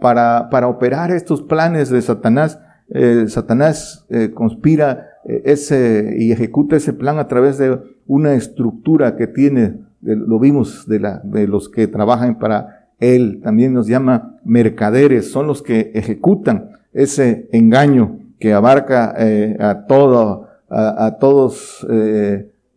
para, 0.00 0.48
para 0.50 0.66
operar 0.66 1.12
estos 1.12 1.42
planes 1.42 1.90
de 1.90 2.02
Satanás, 2.02 2.58
eh, 2.92 3.26
Satanás 3.28 4.04
eh, 4.10 4.32
conspira 4.34 5.10
eh, 5.24 5.42
ese 5.44 6.16
y 6.18 6.32
ejecuta 6.32 6.74
ese 6.74 6.92
plan 6.92 7.20
a 7.20 7.28
través 7.28 7.56
de 7.56 7.78
una 8.06 8.34
estructura 8.34 9.16
que 9.16 9.28
tiene, 9.28 9.76
lo 10.02 10.40
vimos 10.40 10.88
de, 10.88 10.98
la, 10.98 11.20
de 11.22 11.46
los 11.46 11.68
que 11.68 11.86
trabajan 11.86 12.38
para 12.40 12.88
él, 12.98 13.40
también 13.44 13.72
nos 13.72 13.86
llama 13.86 14.40
mercaderes, 14.44 15.30
son 15.30 15.46
los 15.46 15.62
que 15.62 15.92
ejecutan 15.94 16.70
ese 16.92 17.48
engaño 17.52 18.18
que 18.40 18.52
abarca 18.54 19.14
a 19.60 19.86
todo, 19.86 20.48
a, 20.68 21.18
todos 21.20 21.86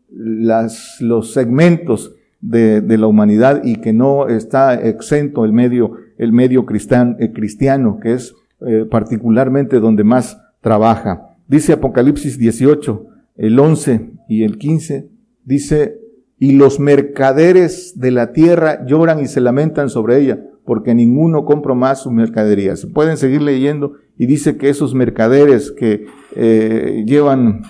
los 0.10 1.34
segmentos 1.34 2.14
de, 2.42 2.98
la 2.98 3.08
humanidad 3.08 3.62
y 3.64 3.78
que 3.78 3.94
no 3.94 4.28
está 4.28 4.76
exento 4.76 5.46
el 5.46 5.54
medio, 5.54 5.94
el 6.18 6.32
medio 6.34 6.66
cristiano, 6.66 7.16
cristiano 7.34 8.00
que 8.00 8.14
es 8.14 8.36
eh, 8.68 8.86
particularmente 8.90 9.80
donde 9.80 10.04
más 10.04 10.40
trabaja. 10.62 11.28
Dice 11.48 11.74
Apocalipsis 11.74 12.38
18, 12.38 13.06
el 13.36 13.60
11 13.60 14.12
y 14.30 14.44
el 14.44 14.58
15, 14.58 15.10
dice, 15.44 16.00
y 16.40 16.54
los 16.54 16.80
mercaderes 16.80 18.00
de 18.00 18.12
la 18.12 18.32
tierra 18.32 18.86
lloran 18.86 19.20
y 19.20 19.28
se 19.28 19.42
lamentan 19.42 19.90
sobre 19.90 20.20
ella, 20.20 20.40
porque 20.66 20.96
ninguno 20.96 21.46
compra 21.46 21.74
más 21.74 22.04
sus 22.04 22.12
mercaderías. 22.12 22.86
Pueden 22.94 23.18
seguir 23.18 23.42
leyendo 23.42 23.94
y 24.18 24.26
dice 24.26 24.58
que 24.58 24.70
esos 24.70 24.94
mercaderes 24.94 25.72
que 25.72 26.06
eh, 26.36 27.04
llevan 27.06 27.64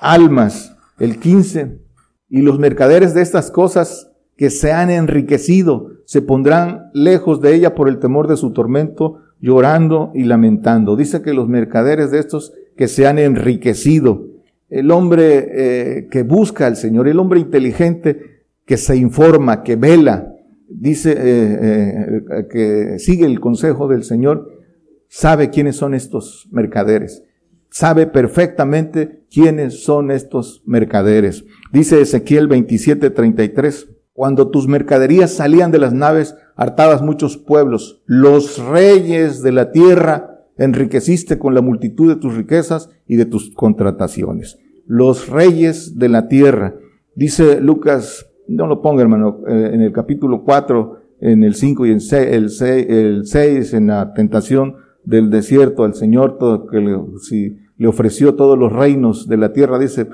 almas, 0.00 0.76
el 0.98 1.18
15, 1.18 1.78
y 2.28 2.42
los 2.42 2.58
mercaderes 2.58 3.14
de 3.14 3.22
estas 3.22 3.50
cosas 3.50 4.10
que 4.36 4.50
se 4.50 4.72
han 4.72 4.90
enriquecido, 4.90 5.88
se 6.06 6.22
pondrán 6.22 6.90
lejos 6.94 7.40
de 7.40 7.54
ella 7.54 7.74
por 7.74 7.88
el 7.88 7.98
temor 7.98 8.26
de 8.26 8.36
su 8.36 8.52
tormento, 8.52 9.18
llorando 9.40 10.12
y 10.14 10.24
lamentando. 10.24 10.96
Dice 10.96 11.22
que 11.22 11.34
los 11.34 11.48
mercaderes 11.48 12.10
de 12.10 12.18
estos 12.18 12.52
que 12.76 12.88
se 12.88 13.06
han 13.06 13.18
enriquecido, 13.18 14.26
el 14.68 14.90
hombre 14.90 15.48
eh, 15.52 16.08
que 16.10 16.22
busca 16.22 16.66
al 16.66 16.76
Señor, 16.76 17.08
el 17.08 17.18
hombre 17.18 17.40
inteligente 17.40 18.44
que 18.64 18.76
se 18.76 18.96
informa, 18.96 19.62
que 19.62 19.76
vela, 19.76 20.32
dice 20.68 21.12
eh, 21.12 22.22
eh, 22.30 22.46
que 22.50 22.98
sigue 22.98 23.26
el 23.26 23.40
consejo 23.40 23.88
del 23.88 24.04
Señor, 24.04 24.48
sabe 25.08 25.50
quiénes 25.50 25.76
son 25.76 25.94
estos 25.94 26.48
mercaderes, 26.52 27.24
sabe 27.68 28.06
perfectamente 28.06 29.24
quiénes 29.30 29.82
son 29.82 30.10
estos 30.10 30.62
mercaderes. 30.66 31.44
Dice 31.72 32.00
Ezequiel 32.00 32.46
27, 32.46 33.10
33, 33.10 33.88
cuando 34.20 34.50
tus 34.50 34.68
mercaderías 34.68 35.32
salían 35.32 35.70
de 35.70 35.78
las 35.78 35.94
naves, 35.94 36.36
hartabas 36.54 37.00
muchos 37.00 37.38
pueblos. 37.38 38.02
Los 38.04 38.62
reyes 38.62 39.42
de 39.42 39.50
la 39.50 39.72
tierra 39.72 40.42
enriqueciste 40.58 41.38
con 41.38 41.54
la 41.54 41.62
multitud 41.62 42.06
de 42.06 42.20
tus 42.20 42.36
riquezas 42.36 42.90
y 43.06 43.16
de 43.16 43.24
tus 43.24 43.50
contrataciones. 43.54 44.58
Los 44.84 45.30
reyes 45.30 45.98
de 45.98 46.10
la 46.10 46.28
tierra. 46.28 46.74
Dice 47.14 47.62
Lucas, 47.62 48.26
no 48.46 48.66
lo 48.66 48.82
ponga 48.82 49.00
hermano, 49.00 49.38
eh, 49.48 49.70
en 49.72 49.80
el 49.80 49.90
capítulo 49.90 50.44
4, 50.44 50.98
en 51.22 51.42
el 51.42 51.54
5 51.54 51.86
y 51.86 51.92
en 51.92 52.00
el 52.10 53.24
6, 53.24 53.72
en 53.72 53.86
la 53.86 54.12
tentación 54.12 54.76
del 55.02 55.30
desierto 55.30 55.84
al 55.84 55.94
Señor, 55.94 56.36
todo, 56.36 56.66
que 56.66 56.80
le, 56.80 56.94
si 57.22 57.56
le 57.78 57.88
ofreció 57.88 58.34
todos 58.34 58.58
los 58.58 58.70
reinos 58.70 59.28
de 59.28 59.38
la 59.38 59.54
tierra, 59.54 59.78
dice, 59.78 60.08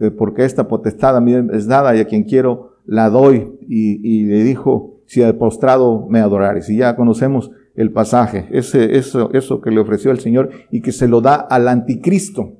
eh, 0.00 0.12
porque 0.12 0.44
esta 0.44 0.68
potestad 0.68 1.16
a 1.16 1.20
mí 1.20 1.34
es 1.52 1.66
dada 1.66 1.96
y 1.96 1.98
a 1.98 2.04
quien 2.04 2.22
quiero 2.22 2.77
la 2.88 3.08
doy. 3.08 3.52
Y, 3.68 4.00
y 4.02 4.24
le 4.24 4.42
dijo, 4.42 4.98
si 5.06 5.22
al 5.22 5.36
postrado 5.36 6.06
me 6.08 6.20
adorares. 6.20 6.68
Y 6.68 6.78
ya 6.78 6.96
conocemos 6.96 7.50
el 7.74 7.92
pasaje, 7.92 8.46
ese, 8.50 8.98
eso, 8.98 9.30
eso 9.32 9.60
que 9.60 9.70
le 9.70 9.78
ofreció 9.78 10.10
el 10.10 10.18
Señor 10.18 10.50
y 10.72 10.80
que 10.80 10.90
se 10.90 11.06
lo 11.06 11.20
da 11.20 11.36
al 11.36 11.68
anticristo 11.68 12.54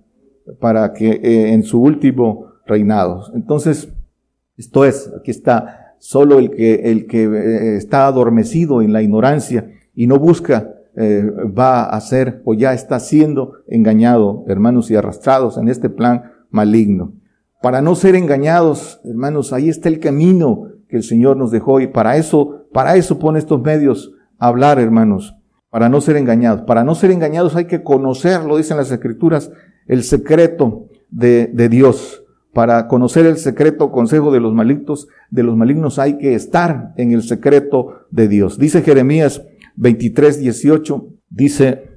para 0.61 0.93
que 0.93 1.11
eh, 1.11 1.53
en 1.53 1.65
su 1.65 1.83
último 1.83 2.53
reinados. 2.67 3.33
Entonces, 3.35 3.93
esto 4.57 4.85
es, 4.85 5.13
aquí 5.19 5.33
está, 5.33 5.95
solo 5.99 6.39
el 6.39 6.51
que, 6.51 6.91
el 6.91 7.07
que 7.07 7.25
eh, 7.25 7.77
está 7.77 8.07
adormecido 8.07 8.81
en 8.81 8.93
la 8.93 9.03
ignorancia 9.03 9.69
y 9.93 10.07
no 10.07 10.21
busca, 10.21 10.75
eh, 10.97 11.29
va 11.47 11.85
a 11.85 12.01
ser 12.01 12.41
o 12.45 12.55
ya 12.55 12.73
está 12.73 13.01
siendo 13.01 13.55
engañado, 13.67 14.45
hermanos, 14.47 14.91
y 14.91 14.97
arrastrados 14.97 15.59
en 15.59 15.69
este 15.69 15.91
plan 15.91 16.31
maligno. 16.51 17.13
Para 17.61 17.83
no 17.83 17.97
ser 17.97 18.15
engañados, 18.15 19.01
hermanos, 19.05 19.53
ahí 19.53 19.69
está 19.69 19.89
el 19.89 19.99
camino 19.99 20.69
que 20.89 20.97
el 20.97 21.03
Señor 21.03 21.37
nos 21.37 21.51
dejó 21.51 21.81
y 21.81 21.89
para 21.89 22.17
eso, 22.17 22.67
para 22.73 22.97
eso 22.97 23.19
pone 23.19 23.39
estos 23.39 23.61
medios 23.61 24.13
a 24.39 24.47
hablar, 24.47 24.79
hermanos, 24.79 25.35
para 25.71 25.89
no 25.89 26.01
ser 26.01 26.17
engañados. 26.17 26.63
Para 26.63 26.85
no 26.85 26.95
ser 26.95 27.11
engañados 27.11 27.57
hay 27.57 27.67
que 27.67 27.83
conocer, 27.83 28.45
lo 28.45 28.57
dicen 28.57 28.77
las 28.77 28.91
Escrituras, 28.91 29.51
el 29.87 30.05
secreto 30.05 30.87
de, 31.11 31.69
Dios. 31.69 32.23
Para 32.53 32.87
conocer 32.87 33.27
el 33.27 33.37
secreto 33.37 33.91
consejo 33.91 34.33
de 34.33 34.41
los 34.41 34.55
malignos, 34.55 35.09
de 35.31 35.43
los 35.43 35.57
malignos 35.57 35.99
hay 35.99 36.17
que 36.17 36.35
estar 36.35 36.93
en 36.97 37.13
el 37.13 37.23
secreto 37.23 38.07
de 38.11 38.29
Dios. 38.29 38.59
Dice 38.59 38.83
Jeremías 38.83 39.43
23, 39.77 40.39
18, 40.41 41.07
dice, 41.29 41.91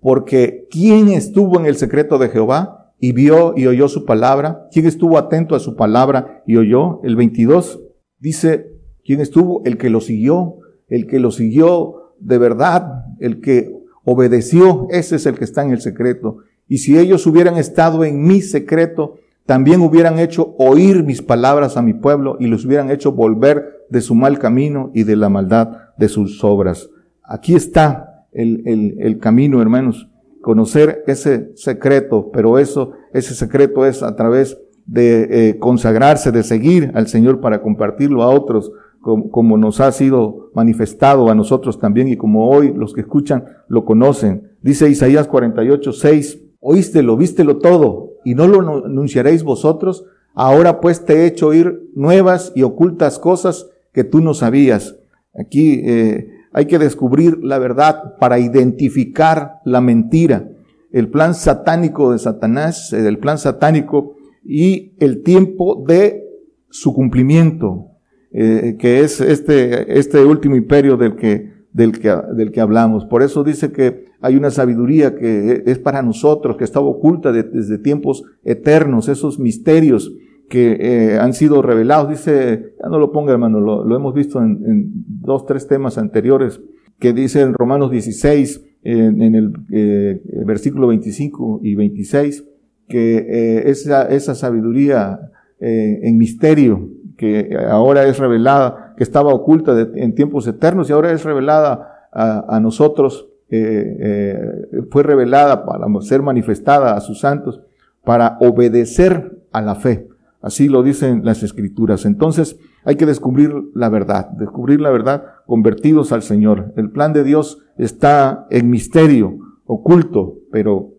porque 0.00 0.66
¿quién 0.70 1.08
estuvo 1.08 1.58
en 1.60 1.66
el 1.66 1.76
secreto 1.76 2.18
de 2.18 2.28
Jehová 2.28 2.81
y 3.02 3.10
vio 3.10 3.54
y 3.56 3.66
oyó 3.66 3.88
su 3.88 4.04
palabra? 4.04 4.68
¿Quién 4.70 4.86
estuvo 4.86 5.18
atento 5.18 5.56
a 5.56 5.58
su 5.58 5.74
palabra 5.74 6.44
y 6.46 6.56
oyó? 6.56 7.00
El 7.02 7.16
22 7.16 7.82
dice, 8.20 8.76
¿quién 9.04 9.20
estuvo? 9.20 9.60
El 9.64 9.76
que 9.76 9.90
lo 9.90 10.00
siguió, 10.00 10.58
el 10.86 11.08
que 11.08 11.18
lo 11.18 11.32
siguió 11.32 12.14
de 12.20 12.38
verdad, 12.38 13.06
el 13.18 13.40
que 13.40 13.74
obedeció, 14.04 14.86
ese 14.90 15.16
es 15.16 15.26
el 15.26 15.36
que 15.36 15.42
está 15.42 15.64
en 15.64 15.72
el 15.72 15.80
secreto. 15.80 16.38
Y 16.68 16.78
si 16.78 16.96
ellos 16.96 17.26
hubieran 17.26 17.56
estado 17.56 18.04
en 18.04 18.22
mi 18.22 18.40
secreto, 18.40 19.16
también 19.46 19.80
hubieran 19.80 20.20
hecho 20.20 20.54
oír 20.58 21.02
mis 21.02 21.22
palabras 21.22 21.76
a 21.76 21.82
mi 21.82 21.94
pueblo 21.94 22.36
y 22.38 22.46
los 22.46 22.64
hubieran 22.64 22.88
hecho 22.88 23.10
volver 23.10 23.84
de 23.90 24.00
su 24.00 24.14
mal 24.14 24.38
camino 24.38 24.92
y 24.94 25.02
de 25.02 25.16
la 25.16 25.28
maldad 25.28 25.70
de 25.98 26.08
sus 26.08 26.44
obras. 26.44 26.88
Aquí 27.24 27.56
está 27.56 28.28
el, 28.30 28.62
el, 28.64 28.94
el 29.00 29.18
camino, 29.18 29.60
hermanos. 29.60 30.08
Conocer 30.42 31.02
ese 31.06 31.52
secreto, 31.56 32.30
pero 32.32 32.58
eso, 32.58 32.92
ese 33.12 33.34
secreto 33.34 33.86
es 33.86 34.02
a 34.02 34.14
través 34.16 34.58
de 34.84 35.50
eh, 35.50 35.58
consagrarse, 35.58 36.32
de 36.32 36.42
seguir 36.42 36.92
al 36.94 37.08
Señor 37.08 37.40
para 37.40 37.62
compartirlo 37.62 38.22
a 38.22 38.28
otros, 38.28 38.72
como, 39.00 39.30
como, 39.30 39.56
nos 39.56 39.80
ha 39.80 39.90
sido 39.92 40.50
manifestado 40.54 41.30
a 41.30 41.34
nosotros 41.34 41.78
también 41.78 42.08
y 42.08 42.16
como 42.16 42.50
hoy 42.50 42.72
los 42.74 42.92
que 42.92 43.00
escuchan 43.00 43.44
lo 43.68 43.84
conocen. 43.84 44.50
Dice 44.60 44.90
Isaías 44.90 45.26
48, 45.26 45.92
6, 45.92 46.40
oístelo, 46.60 47.16
vístelo 47.16 47.58
todo, 47.58 48.12
y 48.24 48.34
no 48.34 48.46
lo 48.46 48.84
anunciaréis 48.84 49.42
vosotros. 49.42 50.04
Ahora 50.34 50.80
pues 50.80 51.04
te 51.04 51.14
he 51.14 51.26
hecho 51.26 51.48
oír 51.48 51.90
nuevas 51.94 52.52
y 52.54 52.62
ocultas 52.62 53.18
cosas 53.18 53.68
que 53.92 54.04
tú 54.04 54.20
no 54.20 54.34
sabías. 54.34 54.96
Aquí 55.34 55.82
eh, 55.84 56.28
hay 56.52 56.66
que 56.66 56.78
descubrir 56.78 57.38
la 57.42 57.58
verdad 57.58 58.16
para 58.18 58.38
identificar 58.38 59.60
la 59.64 59.80
mentira. 59.80 60.48
El 60.90 61.08
plan 61.08 61.34
satánico 61.34 62.12
de 62.12 62.18
Satanás, 62.18 62.92
eh, 62.92 63.06
el 63.06 63.18
plan 63.18 63.38
satánico 63.38 64.14
y 64.44 64.92
el 64.98 65.22
tiempo 65.22 65.82
de 65.86 66.24
su 66.68 66.92
cumplimiento, 66.92 67.88
eh, 68.32 68.76
que 68.78 69.00
es 69.00 69.20
este, 69.20 69.98
este 69.98 70.24
último 70.24 70.56
imperio 70.56 70.96
del 70.96 71.16
que, 71.16 71.52
del, 71.72 71.98
que, 71.98 72.14
del 72.34 72.52
que 72.52 72.60
hablamos. 72.60 73.06
Por 73.06 73.22
eso 73.22 73.44
dice 73.44 73.72
que 73.72 74.06
hay 74.20 74.36
una 74.36 74.50
sabiduría 74.50 75.14
que 75.14 75.62
es 75.66 75.78
para 75.78 76.02
nosotros, 76.02 76.56
que 76.56 76.64
estaba 76.64 76.86
oculta 76.86 77.32
desde 77.32 77.78
tiempos 77.78 78.24
eternos, 78.44 79.08
esos 79.08 79.38
misterios 79.38 80.12
que 80.52 80.76
eh, 80.78 81.18
han 81.18 81.32
sido 81.32 81.62
revelados. 81.62 82.10
Dice, 82.10 82.74
ya 82.78 82.90
no 82.90 82.98
lo 82.98 83.10
ponga 83.10 83.32
hermano, 83.32 83.58
lo, 83.58 83.96
hemos 83.96 84.12
visto 84.12 84.38
en, 84.38 84.92
dos, 85.06 85.46
tres 85.46 85.66
temas 85.66 85.96
anteriores, 85.96 86.60
que 86.98 87.14
dice 87.14 87.40
en 87.40 87.54
Romanos 87.54 87.90
16, 87.90 88.62
en, 88.82 89.34
el 89.34 89.54
eh, 89.72 90.20
versículo 90.44 90.88
25 90.88 91.60
y 91.62 91.74
26, 91.74 92.44
que 92.86 93.16
eh, 93.16 93.70
esa, 93.70 94.02
esa 94.08 94.34
sabiduría 94.34 95.20
en 95.58 96.18
misterio, 96.18 96.90
que 97.16 97.56
ahora 97.70 98.04
es 98.04 98.18
revelada, 98.18 98.94
que 98.96 99.04
estaba 99.04 99.32
oculta 99.32 99.88
en 99.94 100.14
tiempos 100.14 100.46
eternos 100.48 100.90
y 100.90 100.92
ahora 100.92 101.12
es 101.12 101.24
revelada 101.24 102.08
a, 102.12 102.58
nosotros, 102.60 103.28
fue 103.48 105.02
revelada 105.04 105.64
para 105.64 105.86
ser 106.00 106.20
manifestada 106.20 106.96
a 106.96 107.00
sus 107.00 107.20
santos, 107.20 107.62
para 108.04 108.38
obedecer 108.40 109.38
a 109.52 109.62
la 109.62 109.76
fe. 109.76 110.11
Así 110.42 110.68
lo 110.68 110.82
dicen 110.82 111.24
las 111.24 111.44
escrituras. 111.44 112.04
Entonces 112.04 112.58
hay 112.84 112.96
que 112.96 113.06
descubrir 113.06 113.54
la 113.74 113.88
verdad, 113.88 114.28
descubrir 114.32 114.80
la 114.80 114.90
verdad 114.90 115.24
convertidos 115.46 116.12
al 116.12 116.22
Señor. 116.22 116.74
El 116.76 116.90
plan 116.90 117.12
de 117.12 117.22
Dios 117.22 117.62
está 117.78 118.46
en 118.50 118.68
misterio, 118.68 119.38
oculto, 119.64 120.38
pero, 120.50 120.90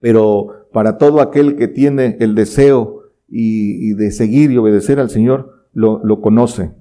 pero 0.00 0.48
para 0.72 0.96
todo 0.96 1.20
aquel 1.20 1.56
que 1.56 1.68
tiene 1.68 2.16
el 2.20 2.34
deseo 2.34 3.02
y, 3.28 3.92
de 3.94 4.10
seguir 4.10 4.50
y 4.50 4.56
obedecer 4.56 4.98
al 4.98 5.10
Señor, 5.10 5.68
lo, 5.74 6.02
lo 6.02 6.20
conoce. 6.22 6.72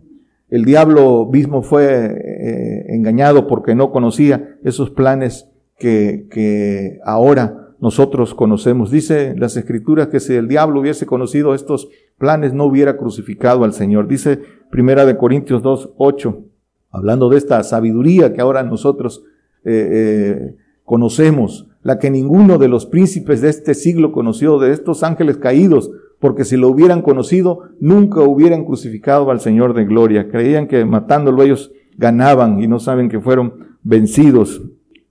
El 0.50 0.65
diablo 0.65 1.30
mismo 1.32 1.63
fue 1.63 1.86
eh, 1.86 2.86
engañado 2.89 3.48
porque 3.48 3.76
no 3.76 3.91
conocía 3.91 4.56
esos 4.63 4.91
planes 4.91 5.50
que, 5.78 6.28
que 6.32 7.00
ahora 7.04 7.62
nosotros 7.84 8.34
conocemos. 8.34 8.91
Dice 8.91 9.36
las 9.38 9.58
escrituras 9.58 10.08
que 10.08 10.22
si 10.22 10.34
el 10.36 10.48
diablo 10.48 10.80
hubiese 10.80 11.06
conocido 11.06 11.54
estos 11.54 11.89
planes 12.17 12.54
no 12.54 12.63
hubiera 12.63 12.96
crucificado 12.96 13.65
al 13.65 13.74
Señor. 13.74 14.08
Dice 14.08 14.39
Primera 14.72 15.06
de 15.06 15.17
Corintios 15.17 15.62
2, 15.62 15.89
8, 15.98 16.46
hablando 16.91 17.28
de 17.28 17.38
esta 17.38 17.62
sabiduría 17.62 18.32
que 18.32 18.39
ahora 18.39 18.63
nosotros 18.63 19.26
eh, 19.65 19.89
eh, 19.91 20.56
conocemos, 20.86 21.67
la 21.82 22.00
que 22.00 22.10
ninguno 22.10 22.58
de 22.58 22.69
los 22.69 22.86
príncipes 22.86 23.41
de 23.41 23.50
este 23.50 23.74
siglo 23.74 24.13
conoció, 24.13 24.60
de 24.60 24.72
estos 24.72 25.04
ángeles 25.04 25.36
caídos, 25.36 25.91
porque 26.22 26.46
si 26.46 26.56
lo 26.56 26.69
hubieran 26.69 27.02
conocido, 27.02 27.63
nunca 27.82 28.22
hubieran 28.22 28.63
crucificado 28.63 29.30
al 29.30 29.41
Señor 29.41 29.74
de 29.74 29.84
gloria. 29.84 30.30
Creían 30.30 30.69
que 30.69 30.86
matándolo 30.86 31.43
ellos 31.43 31.74
ganaban 31.98 32.62
y 32.62 32.67
no 32.69 32.80
saben 32.80 33.10
que 33.10 33.19
fueron 33.19 33.76
vencidos. 33.84 34.62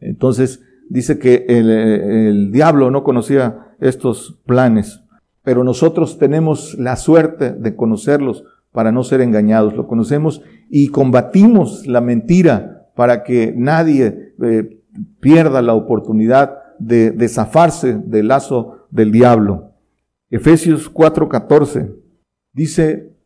Entonces 0.01 0.63
dice 0.93 1.19
que 1.19 1.47
el, 1.49 1.71
el 1.71 2.53
diablo 2.53 2.91
no 2.91 3.03
conocía 3.03 3.75
estos 3.81 4.39
planes, 4.47 5.03
pero 5.43 5.65
nosotros 5.65 6.19
tenemos 6.19 6.75
la 6.79 6.97
suerte 6.97 7.53
de 7.53 7.75
conocerlos 7.75 8.45
para 8.73 8.93
no 8.93 9.03
ser 9.03 9.23
engañados. 9.23 9.75
Lo 9.75 9.87
conocemos 9.87 10.43
y 10.69 10.89
combatimos 10.89 11.87
la 11.87 12.01
mentira 12.01 12.91
para 12.95 13.25
que 13.25 13.55
nadie 13.57 14.35
eh, 14.43 14.83
pierda 15.21 15.63
la 15.63 15.75
oportunidad 15.75 16.59
de, 16.79 17.11
de 17.11 17.29
zafarse 17.29 17.99
del 18.05 18.29
lazo 18.29 18.87
del 18.91 19.13
diablo. 19.13 19.73
Efesios 20.31 20.93
4:14 20.93 21.95
dice 22.53 23.17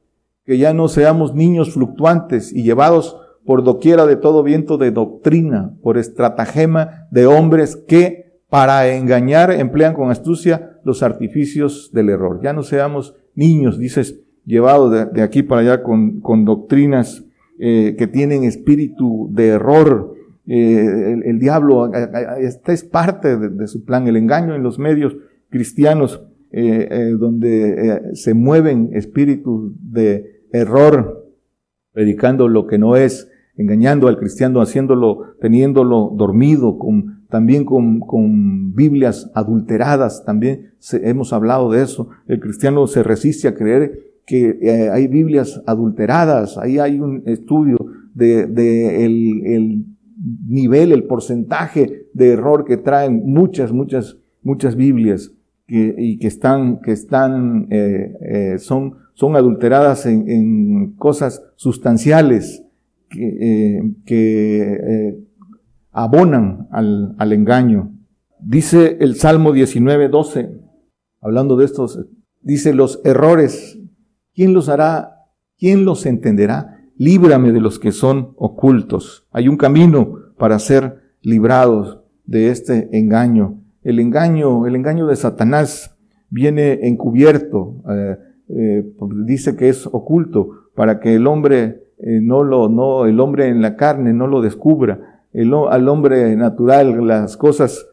que 0.45 0.59
ya 0.59 0.73
no 0.73 0.87
seamos 0.87 1.35
niños 1.35 1.73
fluctuantes 1.73 2.53
y 2.53 2.63
llevados 2.63 3.17
por 3.47 3.63
doquiera 3.63 4.07
de 4.07 4.17
todo 4.17 4.43
viento 4.43 4.77
de 4.77 4.91
doctrina, 4.91 5.75
por 5.83 5.97
estratagema 5.97 7.07
de 7.11 7.27
hombres 7.27 7.77
que 7.77 8.41
para 8.49 8.95
engañar 8.95 9.53
emplean 9.53 9.95
con 9.95 10.11
astucia 10.11 10.79
los 10.85 11.03
artificios 11.03 11.91
del 11.93 12.11
error. 12.11 12.41
Ya 12.43 12.53
no 12.53 12.63
seamos 12.63 13.15
niños, 13.35 13.79
dices, 13.79 14.21
llevados 14.45 15.13
de, 15.13 15.23
aquí 15.23 15.43
para 15.43 15.61
allá 15.61 15.83
con, 15.83 16.21
con 16.21 16.45
doctrinas 16.45 17.25
eh, 17.59 17.95
que 17.99 18.07
tienen 18.07 18.45
espíritu 18.45 19.29
de 19.33 19.49
error. 19.49 20.15
Eh, 20.47 21.17
el, 21.25 21.39
diablo, 21.39 21.91
esta 22.39 22.73
es 22.73 22.85
parte 22.85 23.37
de 23.37 23.67
su 23.67 23.85
plan, 23.85 24.07
el 24.07 24.17
engaño 24.17 24.55
en 24.55 24.63
los 24.63 24.79
medios 24.79 25.17
cristianos 25.51 26.23
eh, 26.53 27.13
donde 27.19 28.11
se 28.15 28.35
mueven 28.35 28.91
espíritus 28.93 29.73
de 29.81 30.43
error, 30.53 31.27
predicando 31.93 32.49
lo 32.49 32.67
que 32.67 32.79
no 32.79 32.97
es, 32.97 33.29
engañando 33.57 34.09
al 34.09 34.19
cristiano, 34.19 34.61
haciéndolo, 34.61 35.35
teniéndolo 35.41 36.13
dormido, 36.15 36.79
con, 36.79 37.25
también 37.29 37.65
con, 37.65 38.01
con 38.01 38.75
Biblias 38.75 39.31
adulteradas, 39.35 40.25
también 40.25 40.73
hemos 40.93 41.33
hablado 41.33 41.71
de 41.71 41.83
eso. 41.83 42.09
El 42.27 42.41
cristiano 42.41 42.87
se 42.87 43.03
resiste 43.03 43.49
a 43.49 43.55
creer 43.55 43.93
que 44.27 44.91
hay 44.93 45.07
Biblias 45.07 45.63
adulteradas, 45.67 46.59
ahí 46.59 46.79
hay 46.79 47.01
un 47.01 47.23
estudio 47.27 47.79
de, 48.15 48.47
de 48.47 49.05
el, 49.05 49.47
el 49.47 49.85
nivel, 50.49 50.93
el 50.93 51.05
porcentaje 51.05 52.07
de 52.13 52.31
error 52.31 52.65
que 52.65 52.77
traen 52.77 53.23
muchas, 53.25 53.73
muchas, 53.73 54.17
muchas 54.43 54.75
Biblias 54.75 55.33
y 55.69 56.19
que 56.19 56.27
están, 56.29 56.81
que 56.81 56.93
están, 56.93 57.67
eh, 57.71 58.13
eh, 58.21 58.59
son, 58.59 58.95
son 59.15 59.35
adulteradas 59.35 60.07
en, 60.07 60.31
en 60.31 60.93
cosas 60.93 61.43
sustanciales 61.57 62.66
que, 63.17 63.39
eh, 63.41 63.83
que 64.05 65.27
abonan 65.93 66.69
al, 66.71 67.15
al, 67.19 67.33
engaño. 67.33 67.93
Dice 68.41 68.99
el 69.01 69.17
Salmo 69.17 69.53
19, 69.53 70.09
12, 70.09 70.51
hablando 71.21 71.57
de 71.57 71.65
estos 71.65 72.07
dice 72.47 72.73
los 72.73 73.01
errores, 73.05 73.77
¿quién 74.33 74.55
los 74.55 74.69
hará? 74.69 75.25
¿Quién 75.59 75.85
los 75.85 76.07
entenderá? 76.07 76.79
Líbrame 76.97 77.51
de 77.51 77.61
los 77.61 77.81
que 77.81 77.91
son 77.91 78.35
ocultos. 78.37 79.27
Hay 79.33 79.49
un 79.49 79.57
camino 79.57 80.15
para 80.39 80.59
ser 80.61 81.01
librados 81.23 82.01
de 82.25 82.51
este 82.51 82.89
engaño. 82.97 83.61
El 83.83 83.99
engaño, 83.99 84.67
el 84.67 84.77
engaño 84.77 85.07
de 85.09 85.17
Satanás 85.17 85.97
viene 86.31 86.87
encubierto, 86.87 87.83
eh, 87.91 88.17
eh, 88.49 88.93
dice 89.25 89.57
que 89.57 89.69
es 89.69 89.87
oculto 89.87 90.51
para 90.77 91.01
que 91.01 91.17
el 91.17 91.27
hombre 91.27 91.83
eh, 91.99 92.21
no 92.23 92.43
lo, 92.43 92.69
no, 92.69 93.07
el 93.07 93.21
hombre 93.21 93.49
en 93.49 93.63
la 93.63 93.77
carne 93.77 94.13
no 94.13 94.27
lo 94.27 94.43
descubra. 94.43 95.23
El, 95.33 95.53
al 95.55 95.89
hombre 95.89 96.35
natural 96.37 97.07
las 97.07 97.37
cosas 97.37 97.87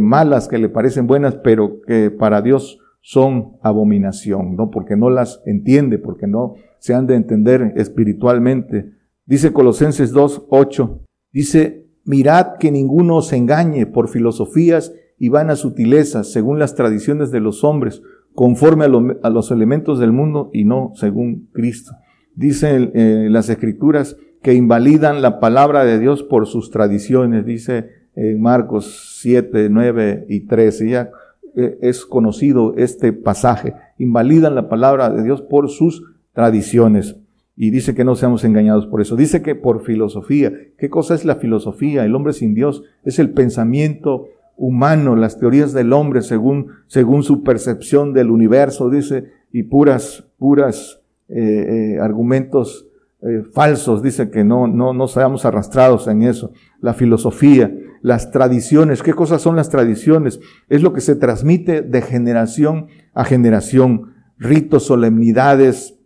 malas 0.00 0.48
que 0.48 0.58
le 0.58 0.70
parecen 0.70 1.06
buenas, 1.06 1.36
pero 1.36 1.82
que 1.82 2.10
para 2.10 2.40
Dios 2.40 2.80
son 3.00 3.56
abominación, 3.62 4.56
¿no? 4.56 4.70
Porque 4.70 4.96
no 4.96 5.10
las 5.10 5.42
entiende, 5.46 5.98
porque 5.98 6.26
no 6.26 6.54
se 6.78 6.94
han 6.94 7.06
de 7.06 7.14
entender 7.14 7.72
espiritualmente. 7.76 8.92
Dice 9.24 9.52
Colosenses 9.52 10.12
2, 10.12 10.46
8, 10.48 11.00
dice, 11.32 11.86
mirad 12.04 12.56
que 12.58 12.70
ninguno 12.70 13.16
os 13.16 13.32
engañe 13.32 13.86
por 13.86 14.08
filosofías 14.08 14.92
y 15.18 15.28
vanas 15.28 15.60
sutilezas, 15.60 16.32
según 16.32 16.58
las 16.58 16.74
tradiciones 16.74 17.30
de 17.30 17.40
los 17.40 17.64
hombres, 17.64 18.02
conforme 18.34 18.84
a, 18.84 19.30
los 19.30 19.50
elementos 19.50 19.98
del 19.98 20.12
mundo 20.12 20.50
y 20.52 20.64
no 20.64 20.92
según 20.94 21.48
Cristo. 21.52 21.92
Dice 22.38 22.92
eh, 22.94 23.26
las 23.28 23.48
escrituras 23.48 24.16
que 24.42 24.54
invalidan 24.54 25.22
la 25.22 25.40
palabra 25.40 25.84
de 25.84 25.98
Dios 25.98 26.22
por 26.22 26.46
sus 26.46 26.70
tradiciones, 26.70 27.44
dice 27.44 27.90
en 28.14 28.36
eh, 28.36 28.38
Marcos 28.38 29.18
7, 29.20 29.68
9 29.68 30.26
y 30.28 30.46
13. 30.46 30.88
Ya 30.88 31.10
eh, 31.56 31.78
es 31.82 32.06
conocido 32.06 32.76
este 32.76 33.12
pasaje. 33.12 33.74
Invalidan 33.98 34.54
la 34.54 34.68
palabra 34.68 35.10
de 35.10 35.24
Dios 35.24 35.42
por 35.42 35.68
sus 35.68 36.04
tradiciones. 36.32 37.16
Y 37.56 37.70
dice 37.70 37.96
que 37.96 38.04
no 38.04 38.14
seamos 38.14 38.44
engañados 38.44 38.86
por 38.86 39.00
eso. 39.00 39.16
Dice 39.16 39.42
que 39.42 39.56
por 39.56 39.82
filosofía. 39.82 40.52
¿Qué 40.78 40.88
cosa 40.88 41.16
es 41.16 41.24
la 41.24 41.34
filosofía? 41.34 42.04
El 42.04 42.14
hombre 42.14 42.34
sin 42.34 42.54
Dios 42.54 42.84
es 43.02 43.18
el 43.18 43.30
pensamiento 43.30 44.26
humano, 44.56 45.16
las 45.16 45.40
teorías 45.40 45.72
del 45.72 45.92
hombre 45.92 46.22
según, 46.22 46.68
según 46.86 47.24
su 47.24 47.42
percepción 47.42 48.12
del 48.12 48.30
universo, 48.30 48.90
dice, 48.90 49.24
y 49.52 49.64
puras, 49.64 50.24
puras 50.38 50.97
eh, 51.28 51.94
eh, 51.96 52.00
argumentos 52.00 52.86
eh, 53.20 53.42
falsos, 53.52 54.02
dice 54.02 54.30
que 54.30 54.44
no, 54.44 54.68
no, 54.68 54.92
no 54.92 55.08
seamos 55.08 55.44
arrastrados 55.44 56.06
en 56.06 56.22
eso. 56.22 56.52
La 56.80 56.94
filosofía, 56.94 57.74
las 58.00 58.30
tradiciones, 58.30 59.02
¿qué 59.02 59.12
cosas 59.12 59.42
son 59.42 59.56
las 59.56 59.70
tradiciones? 59.70 60.38
Es 60.68 60.82
lo 60.82 60.92
que 60.92 61.00
se 61.00 61.16
transmite 61.16 61.82
de 61.82 62.00
generación 62.00 62.86
a 63.14 63.24
generación, 63.24 64.14
ritos, 64.38 64.84
solemnidades, 64.84 65.98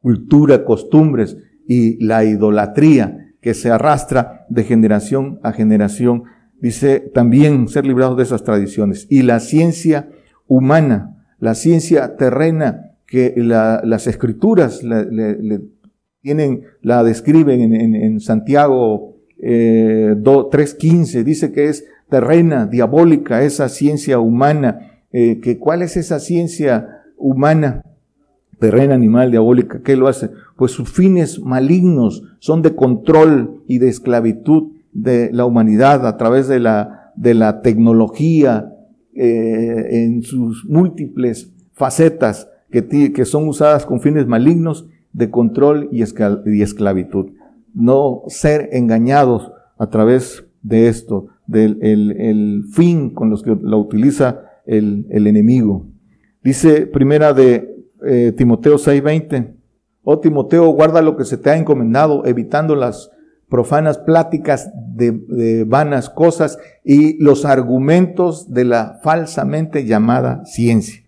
cultura, 0.00 0.64
costumbres 0.64 1.36
y 1.68 2.02
la 2.02 2.24
idolatría 2.24 3.34
que 3.42 3.54
se 3.54 3.70
arrastra 3.70 4.46
de 4.48 4.64
generación 4.64 5.40
a 5.42 5.52
generación 5.52 6.24
dice 6.60 7.00
también 7.00 7.68
ser 7.68 7.86
librados 7.86 8.16
de 8.16 8.22
esas 8.22 8.44
tradiciones. 8.44 9.06
Y 9.10 9.22
la 9.22 9.40
ciencia 9.40 10.08
humana, 10.46 11.24
la 11.38 11.54
ciencia 11.54 12.16
terrena, 12.16 12.89
que 13.10 13.34
las 13.36 14.06
escrituras 14.06 14.84
le, 14.84 15.60
tienen, 16.22 16.62
la 16.80 17.02
describen 17.02 17.74
en, 17.74 18.20
Santiago 18.20 19.16
eh, 19.42 20.14
3.15, 20.16 21.24
dice 21.24 21.50
que 21.50 21.64
es 21.64 21.84
terrena, 22.08 22.66
diabólica, 22.66 23.42
esa 23.42 23.68
ciencia 23.68 24.20
humana. 24.20 25.02
Eh, 25.12 25.40
¿Cuál 25.58 25.82
es 25.82 25.96
esa 25.96 26.20
ciencia 26.20 27.02
humana? 27.16 27.82
Terrena, 28.60 28.94
animal, 28.94 29.32
diabólica, 29.32 29.80
¿qué 29.82 29.96
lo 29.96 30.06
hace? 30.06 30.30
Pues 30.56 30.70
sus 30.70 30.88
fines 30.88 31.40
malignos 31.40 32.22
son 32.38 32.62
de 32.62 32.76
control 32.76 33.64
y 33.66 33.78
de 33.78 33.88
esclavitud 33.88 34.70
de 34.92 35.30
la 35.32 35.46
humanidad 35.46 36.06
a 36.06 36.16
través 36.16 36.46
de 36.46 36.60
la, 36.60 37.12
de 37.16 37.34
la 37.34 37.60
tecnología 37.60 38.72
eh, 39.16 40.04
en 40.04 40.22
sus 40.22 40.64
múltiples 40.64 41.50
facetas 41.72 42.46
que, 42.70 43.24
son 43.24 43.48
usadas 43.48 43.86
con 43.86 44.00
fines 44.00 44.26
malignos 44.26 44.86
de 45.12 45.30
control 45.30 45.88
y, 45.92 46.02
esclavitud. 46.02 47.30
No 47.74 48.22
ser 48.28 48.68
engañados 48.72 49.52
a 49.78 49.88
través 49.88 50.44
de 50.62 50.88
esto, 50.88 51.28
del 51.46 51.78
el, 51.82 52.12
el 52.20 52.64
fin 52.72 53.10
con 53.10 53.30
los 53.30 53.42
que 53.42 53.56
la 53.60 53.76
utiliza 53.76 54.42
el, 54.66 55.06
el 55.10 55.26
enemigo. 55.26 55.86
Dice 56.42 56.86
primera 56.86 57.32
de 57.32 57.70
eh, 58.04 58.32
Timoteo 58.36 58.76
6:20, 58.76 59.54
oh 60.04 60.20
Timoteo, 60.20 60.68
guarda 60.68 61.02
lo 61.02 61.16
que 61.16 61.24
se 61.24 61.36
te 61.36 61.50
ha 61.50 61.56
encomendado, 61.56 62.24
evitando 62.24 62.74
las 62.74 63.10
profanas 63.50 63.98
pláticas 63.98 64.70
de, 64.94 65.64
vanas 65.66 66.08
cosas 66.08 66.58
y 66.84 67.22
los 67.22 67.44
argumentos 67.44 68.52
de 68.52 68.64
la 68.64 69.00
falsamente 69.02 69.84
llamada 69.84 70.44
ciencia. 70.46 71.02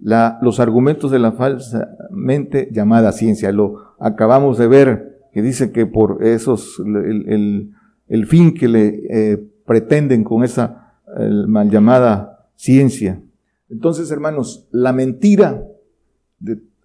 La, 0.00 0.38
los 0.42 0.58
argumentos 0.58 1.10
de 1.10 1.18
la 1.18 1.32
falsamente 1.32 2.68
llamada 2.72 3.12
ciencia. 3.12 3.52
Lo 3.52 3.94
acabamos 3.98 4.58
de 4.58 4.66
ver, 4.66 5.28
que 5.32 5.42
dice 5.42 5.72
que 5.72 5.86
por 5.86 6.24
esos, 6.24 6.80
el, 6.84 7.72
el, 8.08 8.26
fin 8.26 8.54
que 8.54 8.68
le 8.68 9.02
eh, 9.10 9.38
pretenden 9.66 10.24
con 10.24 10.44
esa 10.44 10.94
mal 11.46 11.70
llamada 11.70 12.48
ciencia. 12.56 13.20
Entonces, 13.68 14.10
hermanos, 14.10 14.68
la 14.70 14.92
mentira 14.92 15.64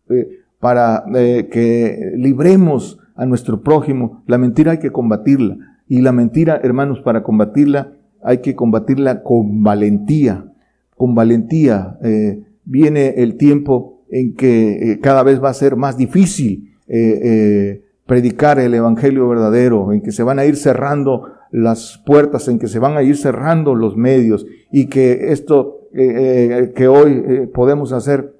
eh, 0.09 0.39
para 0.59 1.03
eh, 1.15 1.49
que 1.51 2.13
libremos 2.15 2.99
a 3.15 3.25
nuestro 3.25 3.61
prójimo. 3.61 4.23
La 4.25 4.37
mentira 4.37 4.71
hay 4.71 4.79
que 4.79 4.91
combatirla. 4.91 5.57
Y 5.87 6.01
la 6.01 6.11
mentira, 6.11 6.59
hermanos, 6.63 6.99
para 7.01 7.23
combatirla 7.23 7.93
hay 8.23 8.39
que 8.39 8.55
combatirla 8.55 9.23
con 9.23 9.63
valentía. 9.63 10.45
Con 10.95 11.13
valentía 11.13 11.97
viene 12.67 13.15
el 13.17 13.37
tiempo 13.37 14.03
en 14.09 14.35
que 14.35 14.91
eh, 14.91 14.99
cada 14.99 15.23
vez 15.23 15.43
va 15.43 15.49
a 15.49 15.53
ser 15.53 15.75
más 15.75 15.97
difícil 15.97 16.73
eh, 16.87 17.83
predicar 18.05 18.59
el 18.59 18.73
Evangelio 18.73 19.27
verdadero, 19.27 19.91
en 19.91 20.01
que 20.01 20.11
se 20.11 20.23
van 20.23 20.39
a 20.39 20.45
ir 20.45 20.55
cerrando 20.55 21.23
las 21.51 22.01
puertas, 22.05 22.47
en 22.47 22.59
que 22.59 22.67
se 22.67 22.79
van 22.79 22.97
a 22.97 23.03
ir 23.03 23.17
cerrando 23.17 23.75
los 23.75 23.97
medios 23.97 24.45
y 24.71 24.87
que 24.87 25.31
esto 25.31 25.75
que 25.93 26.87
hoy 26.87 27.47
podemos 27.53 27.91
hacer, 27.91 28.35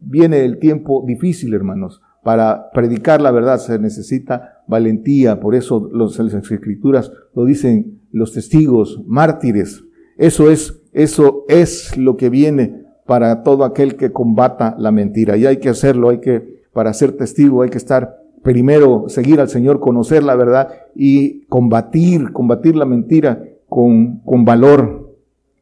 viene 0.00 0.44
el 0.44 0.58
tiempo 0.58 1.04
difícil, 1.06 1.52
hermanos. 1.54 2.00
Para 2.24 2.70
predicar 2.72 3.20
la 3.20 3.30
verdad 3.30 3.58
se 3.58 3.78
necesita 3.78 4.62
valentía, 4.66 5.40
por 5.40 5.54
eso 5.54 5.88
los, 5.92 6.18
las 6.18 6.34
escrituras 6.34 7.12
lo 7.34 7.44
dicen 7.44 8.00
los 8.12 8.32
testigos, 8.32 9.02
mártires. 9.06 9.84
Eso 10.16 10.50
es, 10.50 10.77
eso 10.92 11.44
es 11.48 11.96
lo 11.96 12.16
que 12.16 12.30
viene 12.30 12.84
para 13.06 13.42
todo 13.42 13.64
aquel 13.64 13.96
que 13.96 14.12
combata 14.12 14.74
la 14.78 14.90
mentira. 14.90 15.36
Y 15.36 15.46
hay 15.46 15.58
que 15.58 15.68
hacerlo, 15.68 16.10
hay 16.10 16.18
que, 16.18 16.62
para 16.72 16.92
ser 16.92 17.12
testigo, 17.12 17.62
hay 17.62 17.70
que 17.70 17.78
estar 17.78 18.18
primero, 18.42 19.08
seguir 19.08 19.40
al 19.40 19.48
Señor, 19.48 19.80
conocer 19.80 20.22
la 20.22 20.34
verdad 20.34 20.68
y 20.94 21.46
combatir, 21.46 22.32
combatir 22.32 22.76
la 22.76 22.84
mentira 22.84 23.42
con, 23.68 24.18
con 24.20 24.44
valor. 24.44 25.16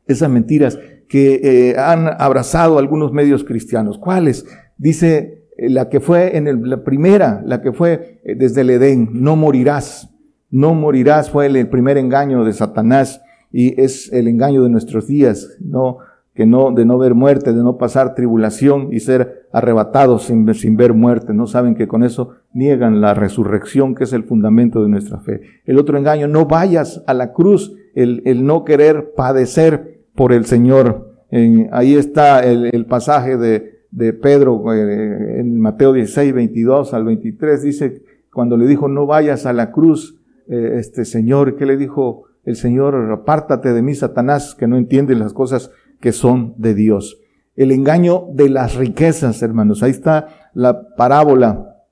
Esas 0.06 0.30
mentiras 0.30 0.78
que 1.08 1.40
eh, 1.42 1.78
han 1.78 2.08
abrazado 2.18 2.78
algunos 2.78 3.12
medios 3.12 3.44
cristianos. 3.44 3.98
¿Cuáles? 3.98 4.46
Dice 4.76 5.44
eh, 5.56 5.70
la 5.70 5.88
que 5.88 6.00
fue 6.00 6.36
en 6.36 6.68
la 6.68 6.84
primera, 6.84 7.42
la 7.44 7.62
que 7.62 7.72
fue 7.72 8.20
eh, 8.24 8.34
desde 8.36 8.62
el 8.62 8.70
Edén, 8.70 9.10
no 9.12 9.36
morirás, 9.36 10.10
no 10.50 10.74
morirás, 10.74 11.30
fue 11.30 11.46
el, 11.46 11.68
primer 11.68 11.98
engaño 11.98 12.44
de 12.44 12.52
Satanás 12.52 13.20
y 13.52 13.80
es 13.80 14.12
el 14.12 14.28
engaño 14.28 14.62
de 14.62 14.70
nuestros 14.70 15.06
días, 15.06 15.56
no, 15.60 15.98
que 16.34 16.44
no, 16.44 16.70
de 16.72 16.84
no 16.84 16.98
ver 16.98 17.14
muerte, 17.14 17.54
de 17.54 17.62
no 17.62 17.78
pasar 17.78 18.14
tribulación 18.14 18.88
y 18.92 19.00
ser 19.00 19.46
arrebatados 19.52 20.24
sin, 20.24 20.52
sin 20.54 20.76
ver 20.76 20.92
muerte. 20.92 21.32
No 21.32 21.46
saben 21.46 21.74
que 21.74 21.88
con 21.88 22.02
eso 22.02 22.32
niegan 22.52 23.00
la 23.00 23.14
resurrección, 23.14 23.94
que 23.94 24.04
es 24.04 24.12
el 24.12 24.24
fundamento 24.24 24.82
de 24.82 24.90
nuestra 24.90 25.18
fe. 25.18 25.40
El 25.64 25.78
otro 25.78 25.96
engaño, 25.96 26.28
no 26.28 26.44
vayas 26.44 27.02
a 27.06 27.14
la 27.14 27.32
cruz, 27.32 27.74
el, 27.94 28.22
el 28.26 28.44
no 28.44 28.64
querer 28.64 29.14
padecer 29.16 30.02
por 30.14 30.32
el 30.32 30.44
Señor. 30.44 31.14
En, 31.30 31.70
ahí 31.72 31.94
está 31.94 32.40
el, 32.40 32.68
el 32.70 32.84
pasaje 32.84 33.38
de, 33.38 33.76
de 33.90 34.12
Pedro 34.12 34.74
eh, 34.74 35.40
en 35.40 35.58
Mateo 35.58 35.94
16, 35.94 36.34
22 36.34 36.92
al 36.92 37.04
23, 37.04 37.62
dice, 37.62 38.02
cuando 38.30 38.58
le 38.58 38.66
dijo, 38.66 38.88
no 38.88 39.06
vayas 39.06 39.46
a 39.46 39.54
la 39.54 39.72
cruz, 39.72 40.20
eh, 40.48 40.72
este 40.74 41.06
Señor, 41.06 41.56
¿qué 41.56 41.64
le 41.64 41.78
dijo 41.78 42.24
el 42.46 42.56
Señor? 42.56 42.94
Apártate 43.12 43.74
de 43.74 43.82
mí, 43.82 43.94
Satanás, 43.94 44.54
que 44.54 44.66
no 44.66 44.78
entiende 44.78 45.14
las 45.14 45.34
cosas 45.34 45.70
que 46.00 46.12
son 46.12 46.54
de 46.56 46.74
Dios. 46.74 47.18
El 47.56 47.72
engaño 47.72 48.28
de 48.32 48.48
las 48.48 48.76
riquezas, 48.76 49.42
hermanos. 49.42 49.82
Ahí 49.82 49.90
está 49.90 50.50
la 50.54 50.94
parábola 50.94 51.82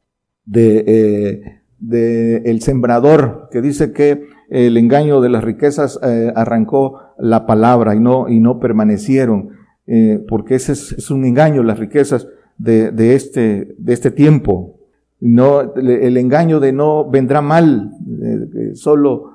de, 0.46 0.84
eh, 0.86 2.42
el 2.44 2.62
sembrador, 2.62 3.48
que 3.50 3.60
dice 3.60 3.92
que 3.92 4.26
el 4.48 4.76
engaño 4.76 5.20
de 5.20 5.28
las 5.28 5.42
riquezas 5.42 5.98
arrancó 6.34 7.00
la 7.18 7.46
palabra 7.46 7.94
y 7.94 8.00
no, 8.00 8.28
y 8.28 8.40
no 8.40 8.60
permanecieron. 8.60 9.50
eh, 9.86 10.24
porque 10.28 10.54
ese 10.54 10.72
es, 10.72 11.10
un 11.10 11.24
engaño, 11.26 11.62
las 11.62 11.78
riquezas 11.78 12.26
de, 12.56 12.90
de, 12.90 13.14
este, 13.14 13.74
de 13.76 13.92
este 13.92 14.10
tiempo. 14.10 14.78
No, 15.20 15.74
el 15.74 16.16
engaño 16.16 16.60
de 16.60 16.72
no 16.72 17.08
vendrá 17.08 17.40
mal, 17.40 17.92
solo 18.74 19.33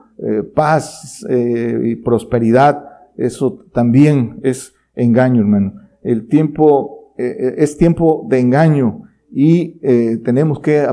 paz 0.54 1.26
y 1.30 1.96
prosperidad, 1.98 2.86
eso 3.18 3.66
también 3.74 4.40
es 4.44 4.74
engaño, 4.96 5.42
hermano. 5.42 5.74
El 6.04 6.28
tiempo 6.28 7.14
es 7.18 7.78
tiempo 7.78 8.26
de 8.30 8.40
engaño 8.40 9.04
y 9.32 9.80
tenemos 10.24 10.60
que 10.60 10.86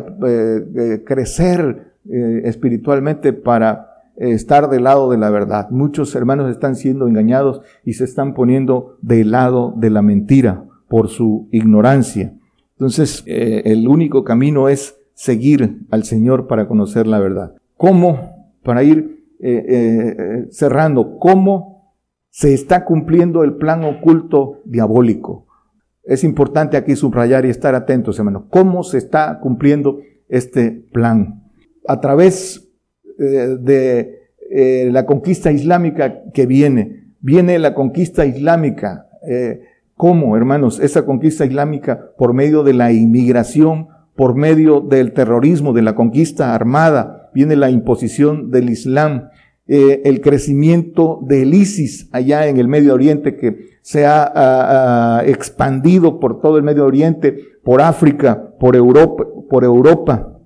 crecer 1.04 1.94
espiritualmente 2.44 3.32
para 3.32 3.96
estar 4.16 4.70
del 4.70 4.84
lado 4.84 5.10
de 5.10 5.18
la 5.18 5.30
verdad. 5.30 5.70
Muchos 5.70 6.14
hermanos 6.14 6.50
están 6.50 6.74
siendo 6.74 7.06
engañados 7.06 7.60
y 7.84 7.94
se 7.94 8.04
están 8.04 8.34
poniendo 8.34 8.96
del 9.02 9.30
lado 9.30 9.74
de 9.76 9.90
la 9.90 10.02
mentira 10.02 10.64
por 10.88 11.08
su 11.08 11.48
ignorancia. 11.52 12.32
Entonces, 12.78 13.22
eh, 13.26 13.62
el 13.66 13.88
único 13.88 14.24
camino 14.24 14.68
es 14.68 14.96
seguir 15.14 15.80
al 15.90 16.04
Señor 16.04 16.46
para 16.46 16.68
conocer 16.68 17.06
la 17.06 17.18
verdad. 17.18 17.54
¿Cómo? 17.76 18.54
Para 18.62 18.82
ir 18.82 19.15
eh, 19.38 19.64
eh, 19.68 20.46
cerrando, 20.50 21.18
¿cómo 21.18 21.94
se 22.30 22.54
está 22.54 22.84
cumpliendo 22.84 23.44
el 23.44 23.56
plan 23.56 23.84
oculto 23.84 24.62
diabólico? 24.64 25.46
Es 26.04 26.24
importante 26.24 26.76
aquí 26.76 26.96
subrayar 26.96 27.44
y 27.44 27.50
estar 27.50 27.74
atentos, 27.74 28.18
hermanos. 28.18 28.44
¿Cómo 28.50 28.82
se 28.82 28.98
está 28.98 29.38
cumpliendo 29.40 29.98
este 30.28 30.70
plan? 30.70 31.42
A 31.86 32.00
través 32.00 32.70
eh, 33.18 33.56
de 33.60 34.90
la 34.90 35.04
conquista 35.06 35.50
islámica 35.50 36.22
que 36.32 36.46
viene. 36.46 37.14
Viene 37.20 37.58
la 37.58 37.74
conquista 37.74 38.24
islámica. 38.24 39.08
¿Cómo, 39.96 40.36
hermanos? 40.36 40.78
Esa 40.78 41.04
conquista 41.04 41.44
islámica 41.44 42.12
por 42.16 42.32
medio 42.32 42.62
de 42.62 42.74
la 42.74 42.92
inmigración, 42.92 43.88
por 44.14 44.34
medio 44.36 44.80
del 44.80 45.12
terrorismo, 45.12 45.72
de 45.72 45.82
la 45.82 45.94
conquista 45.94 46.54
armada, 46.54 47.15
viene 47.36 47.54
la 47.54 47.68
imposición 47.68 48.50
del 48.50 48.70
Islam, 48.70 49.28
el 49.68 50.22
crecimiento 50.22 51.20
del 51.26 51.52
ISIS 51.52 52.08
allá 52.12 52.46
en 52.46 52.56
el 52.56 52.66
Medio 52.66 52.94
Oriente 52.94 53.36
que 53.36 53.76
se 53.82 54.06
ha, 54.06 55.22
expandido 55.26 56.18
por 56.18 56.40
todo 56.40 56.56
el 56.56 56.62
Medio 56.62 56.86
Oriente, 56.86 57.36
por 57.62 57.82
África, 57.82 58.54
por 58.58 58.74
Europa, 58.74 59.24
por 59.50 59.64
Europa. 59.64 60.38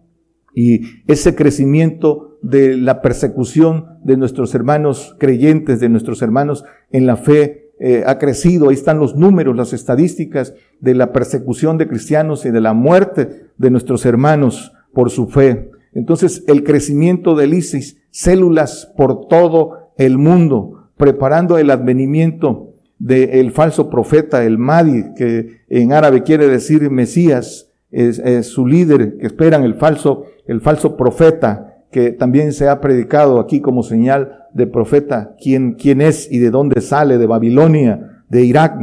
Y 0.53 0.81
ese 1.07 1.37
crecimiento 1.37 2.39
de 2.43 2.77
la 2.77 3.01
persecución 3.03 4.01
de 4.03 4.17
nuestros 4.17 4.53
hermanos 4.57 5.15
creyentes, 5.21 5.79
de 5.79 5.89
nuestros 5.89 6.23
hermanos 6.23 6.65
en 6.91 7.07
la 7.07 7.17
fe, 7.17 7.71
eh, 7.79 8.03
ha 8.05 8.19
crecido. 8.19 8.69
Ahí 8.69 8.75
están 8.75 8.99
los 8.99 9.17
números, 9.17 9.57
las 9.57 9.73
estadísticas 9.73 10.53
de 10.81 10.95
la 10.95 11.13
persecución 11.13 11.79
de 11.79 11.89
cristianos 11.89 12.45
y 12.45 12.51
de 12.51 12.61
la 12.61 12.75
muerte 12.75 13.47
de 13.57 13.71
nuestros 13.71 14.05
hermanos 14.05 14.73
por 14.93 15.09
su 15.09 15.29
fe. 15.29 15.71
Entonces, 15.93 16.45
el 16.47 16.65
crecimiento 16.65 17.35
del 17.35 17.55
ISIS, 17.55 17.99
células 18.11 18.93
por 18.97 19.27
todo 19.27 19.93
el 19.97 20.19
mundo, 20.19 20.91
preparando 20.97 21.59
el 21.59 21.71
advenimiento 21.71 22.75
del 22.99 23.51
falso 23.53 23.89
profeta, 23.89 24.45
el 24.45 24.59
Mahdi, 24.59 25.15
que 25.17 25.63
en 25.69 25.93
árabe 25.93 26.23
quiere 26.23 26.49
decir 26.49 26.91
Mesías, 26.91 27.71
es, 27.91 28.47
su 28.47 28.67
líder, 28.67 29.17
que 29.19 29.27
esperan 29.27 29.65
el 29.65 29.75
falso, 29.75 30.25
el 30.47 30.61
falso 30.61 30.97
profeta, 30.97 31.85
que 31.91 32.13
también 32.13 32.53
se 32.53 32.69
ha 32.69 32.81
predicado 32.81 33.41
aquí 33.41 33.61
como 33.61 33.83
señal 33.83 34.47
de 34.55 34.67
profeta, 34.67 35.35
quién, 35.43 35.75
quién 35.75 36.01
es 36.01 36.31
y 36.31 36.39
de 36.39 36.51
dónde 36.51 36.81
sale, 36.81 37.19
de 37.19 37.27
Babilonia, 37.27 38.23
de 38.29 38.45
Irak. 38.45 38.79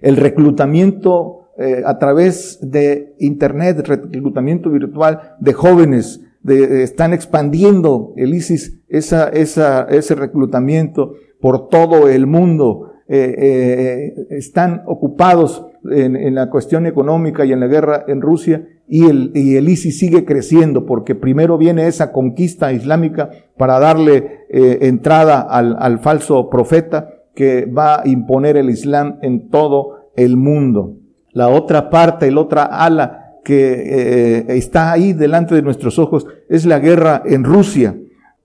El 0.00 0.16
reclutamiento 0.16 1.50
eh, 1.56 1.82
a 1.84 1.98
través 1.98 2.58
de 2.60 3.14
Internet, 3.18 3.86
reclutamiento 3.86 4.70
virtual 4.70 5.34
de 5.40 5.52
jóvenes, 5.52 6.20
de, 6.44 6.82
están 6.84 7.12
expandiendo 7.12 8.12
el 8.16 8.34
ISIS, 8.34 8.80
ese 8.88 10.14
reclutamiento 10.14 11.14
por 11.40 11.68
todo 11.68 12.08
el 12.08 12.26
mundo. 12.26 12.90
Eh, 13.06 13.34
eh, 13.36 14.14
están 14.30 14.82
ocupados 14.86 15.66
en, 15.90 16.34
la 16.34 16.48
cuestión 16.48 16.86
económica 16.86 17.44
y 17.44 17.52
en 17.52 17.60
la 17.60 17.66
guerra 17.66 18.04
en 18.08 18.22
Rusia 18.22 18.66
y 18.88 19.04
el, 19.04 19.30
el 19.34 19.68
ISIS 19.68 19.98
sigue 19.98 20.24
creciendo 20.24 20.86
porque 20.86 21.14
primero 21.14 21.58
viene 21.58 21.86
esa 21.86 22.12
conquista 22.12 22.72
islámica 22.72 23.30
para 23.58 23.78
darle 23.78 24.46
eh, 24.48 24.78
entrada 24.82 25.42
al, 25.42 25.76
al, 25.78 25.98
falso 25.98 26.48
profeta 26.48 27.10
que 27.34 27.66
va 27.66 28.00
a 28.00 28.08
imponer 28.08 28.56
el 28.56 28.70
Islam 28.70 29.18
en 29.20 29.50
todo 29.50 30.10
el 30.16 30.38
mundo. 30.38 30.96
La 31.32 31.48
otra 31.48 31.90
parte, 31.90 32.30
la 32.30 32.40
otra 32.40 32.64
ala 32.64 33.23
que 33.44 33.72
eh, 33.74 34.44
está 34.56 34.90
ahí 34.92 35.12
delante 35.12 35.54
de 35.54 35.62
nuestros 35.62 35.98
ojos 35.98 36.26
es 36.48 36.66
la 36.66 36.78
guerra 36.78 37.22
en 37.24 37.44
Rusia. 37.44 37.96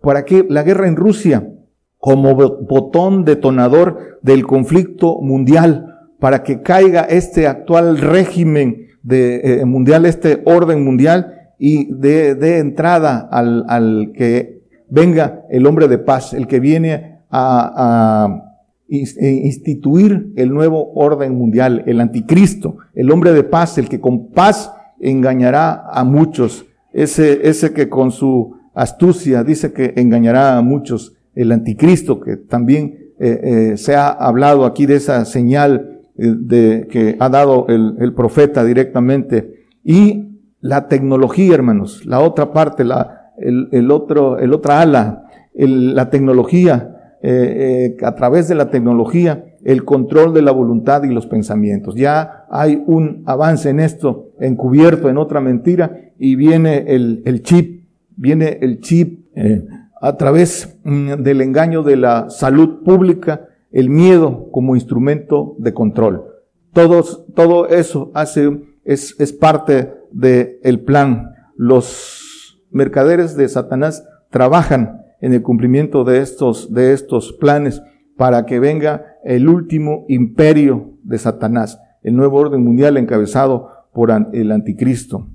¿Para 0.02 0.26
qué? 0.26 0.46
La 0.48 0.64
guerra 0.64 0.88
en 0.88 0.96
Rusia 0.96 1.50
como 1.98 2.36
botón 2.36 3.26
detonador 3.26 4.20
del 4.22 4.46
conflicto 4.46 5.20
mundial 5.22 5.90
para 6.20 6.44
que 6.44 6.62
caiga 6.62 7.02
este 7.02 7.48
actual 7.48 7.98
régimen 7.98 8.88
de, 9.04 9.62
eh, 9.62 9.66
mundial, 9.66 10.06
este 10.06 10.42
orden 10.46 10.84
mundial, 10.84 11.36
y 11.58 11.94
de, 11.94 12.60
entrada 12.60 13.28
al, 13.32 13.66
al, 13.68 14.14
que 14.16 14.62
venga 14.90 15.42
el 15.50 15.68
hombre 15.68 15.90
de 15.90 15.98
paz, 15.98 16.34
el 16.34 16.48
que 16.48 16.62
viene 16.62 17.20
a, 17.30 17.74
a 17.76 18.46
e 18.92 19.30
instituir 19.44 20.32
el 20.36 20.52
nuevo 20.52 20.94
orden 20.96 21.38
mundial, 21.38 21.84
el 21.86 22.02
anticristo, 22.02 22.78
el 22.96 23.12
hombre 23.12 23.34
de 23.34 23.44
paz, 23.44 23.78
el 23.78 23.88
que 23.90 24.00
con 24.00 24.32
paz 24.32 24.74
engañará 25.00 25.86
a 25.92 26.04
muchos, 26.04 26.66
ese, 26.94 27.48
ese 27.48 27.74
que 27.74 27.90
con 27.90 28.12
su 28.12 28.56
astucia 28.74 29.44
dice 29.44 29.74
que 29.74 29.94
engañará 29.98 30.58
a 30.58 30.62
muchos, 30.62 31.14
el 31.36 31.52
anticristo, 31.52 32.20
que 32.20 32.38
también 32.38 33.14
eh, 33.20 33.40
eh, 33.44 33.78
se 33.78 33.96
ha 33.96 34.10
hablado 34.10 34.66
aquí 34.66 34.86
de 34.86 34.96
esa 34.96 35.26
señal 35.26 36.02
de, 36.16 36.88
que 36.90 37.16
ha 37.20 37.30
dado 37.30 37.68
el, 37.70 37.96
el, 38.00 38.14
profeta 38.14 38.64
directamente. 38.64 39.68
Y 39.84 40.40
la 40.60 40.88
tecnología, 40.88 41.54
hermanos, 41.54 42.06
la 42.06 42.20
otra 42.20 42.52
parte, 42.52 42.84
la, 42.84 43.32
el, 43.38 43.70
el 43.72 43.92
otro, 43.92 44.38
el 44.38 44.54
otra 44.54 44.82
ala, 44.82 45.26
el, 45.54 45.96
la 45.96 46.10
tecnología, 46.10 47.18
eh, 47.22 47.96
eh, 48.00 48.06
a 48.06 48.16
través 48.16 48.48
de 48.48 48.56
la 48.56 48.70
tecnología, 48.70 49.44
el 49.64 49.84
control 49.84 50.34
de 50.34 50.42
la 50.42 50.52
voluntad 50.52 51.04
y 51.04 51.14
los 51.14 51.28
pensamientos. 51.28 51.96
Ya 51.96 52.46
hay 52.50 52.82
un 52.86 53.24
avance 53.26 53.70
en 53.70 53.80
esto, 53.80 54.32
encubierto 54.40 55.10
en 55.10 55.18
otra 55.18 55.42
mentira, 55.42 55.96
y 56.18 56.36
viene 56.36 56.86
el, 56.88 57.22
el 57.26 57.44
chip, 57.44 57.86
viene 58.16 58.60
el 58.62 58.80
chip 58.80 59.26
eh, 59.36 59.66
a 60.02 60.18
través 60.18 60.78
mm, 60.84 61.14
del 61.24 61.42
engaño 61.42 61.84
de 61.84 61.98
la 61.98 62.30
salud 62.30 62.84
pública, 62.84 63.48
el 63.72 63.90
miedo 63.90 64.50
como 64.52 64.76
instrumento 64.76 65.56
de 65.60 65.74
control. 65.74 66.26
Todos, 66.74 67.26
todo 67.36 67.68
eso 67.68 68.12
hace, 68.14 68.62
es, 68.84 69.16
es 69.20 69.34
parte 69.34 69.94
del 70.12 70.60
el 70.64 70.80
plan. 70.82 71.34
Los 71.56 72.60
mercaderes 72.72 73.36
de 73.36 73.48
Satanás 73.50 74.06
trabajan 74.30 75.02
en 75.22 75.34
el 75.34 75.42
cumplimiento 75.42 76.04
de 76.04 76.20
estos, 76.20 76.74
de 76.74 76.94
estos 76.94 77.34
planes 77.34 77.82
para 78.18 78.46
que 78.46 78.60
venga 78.60 79.09
el 79.24 79.48
último 79.48 80.06
imperio 80.08 80.94
de 81.04 81.18
Satanás, 81.18 81.80
el 82.04 82.16
nuevo 82.16 82.38
orden 82.38 82.64
mundial 82.64 82.98
encabezado 82.98 83.70
por 83.94 84.12
el 84.34 84.52
anticristo. 84.52 85.28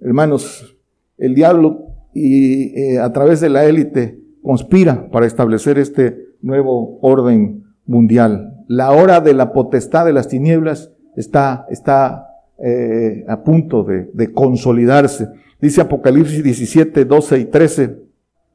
Hermanos, 0.00 0.76
el 1.18 1.34
diablo 1.34 1.86
y 2.14 2.78
eh, 2.78 2.98
a 2.98 3.12
través 3.12 3.40
de 3.40 3.48
la 3.48 3.64
élite 3.64 4.20
conspira 4.42 5.08
para 5.10 5.26
establecer 5.26 5.78
este 5.78 6.18
nuevo 6.42 6.98
orden 7.00 7.64
mundial. 7.86 8.64
La 8.68 8.92
hora 8.92 9.20
de 9.20 9.34
la 9.34 9.52
potestad 9.52 10.04
de 10.04 10.12
las 10.12 10.28
tinieblas 10.28 10.92
está, 11.16 11.66
está 11.70 12.26
eh, 12.58 13.24
a 13.28 13.42
punto 13.42 13.84
de, 13.84 14.10
de, 14.12 14.32
consolidarse. 14.32 15.28
Dice 15.60 15.80
Apocalipsis 15.80 16.42
17, 16.42 17.04
12 17.04 17.38
y 17.38 17.44
13. 17.46 18.01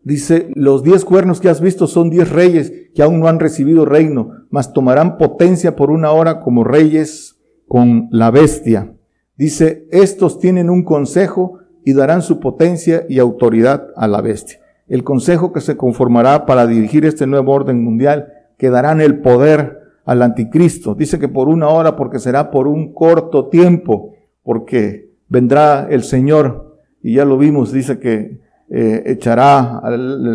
Dice, 0.08 0.47
los 0.55 0.84
diez 0.84 1.03
cuernos 1.03 1.41
que 1.41 1.49
has 1.49 1.60
visto 1.60 1.86
son 1.86 2.10
diez 2.10 2.32
reyes 2.32 2.72
que 2.95 3.03
aún 3.03 3.20
no 3.20 3.28
han 3.28 3.41
recibido 3.41 3.84
reino, 3.84 4.45
mas 4.49 4.72
tomarán 4.72 5.18
potencia 5.18 5.76
por 5.76 5.91
una 5.91 6.12
hora 6.12 6.39
como 6.39 6.64
reyes 6.64 7.36
con 7.68 8.08
la 8.10 8.32
bestia. 8.32 8.93
Dice, 9.36 9.86
estos 9.91 10.39
tienen 10.39 10.70
un 10.70 10.86
consejo 10.86 11.60
y 11.84 11.91
darán 11.91 12.22
su 12.22 12.39
potencia 12.39 13.05
y 13.10 13.20
autoridad 13.20 13.89
a 13.97 14.08
la 14.08 14.22
bestia. 14.22 14.60
El 14.88 15.03
consejo 15.03 15.51
que 15.51 15.60
se 15.60 15.76
conformará 15.76 16.45
para 16.45 16.68
dirigir 16.68 17.03
este 17.03 17.28
nuevo 17.28 17.51
orden 17.51 17.84
mundial 17.84 18.30
que 18.58 18.70
darán 18.70 19.01
el 19.01 19.20
poder 19.20 19.78
al 20.05 20.22
anticristo. 20.22 20.95
Dice 20.95 21.20
que 21.20 21.28
por 21.28 21.49
una 21.49 21.68
hora, 21.68 21.97
porque 21.97 22.20
será 22.20 22.49
por 22.49 22.70
un 22.70 22.93
corto 22.93 23.49
tiempo, 23.49 24.14
porque 24.41 25.12
vendrá 25.28 25.86
el 25.89 26.03
Señor, 26.03 26.78
y 27.03 27.16
ya 27.16 27.26
lo 27.26 27.38
vimos, 27.38 27.74
dice 27.74 27.99
que 27.99 28.47
eh, 28.70 29.03
echará 29.05 29.82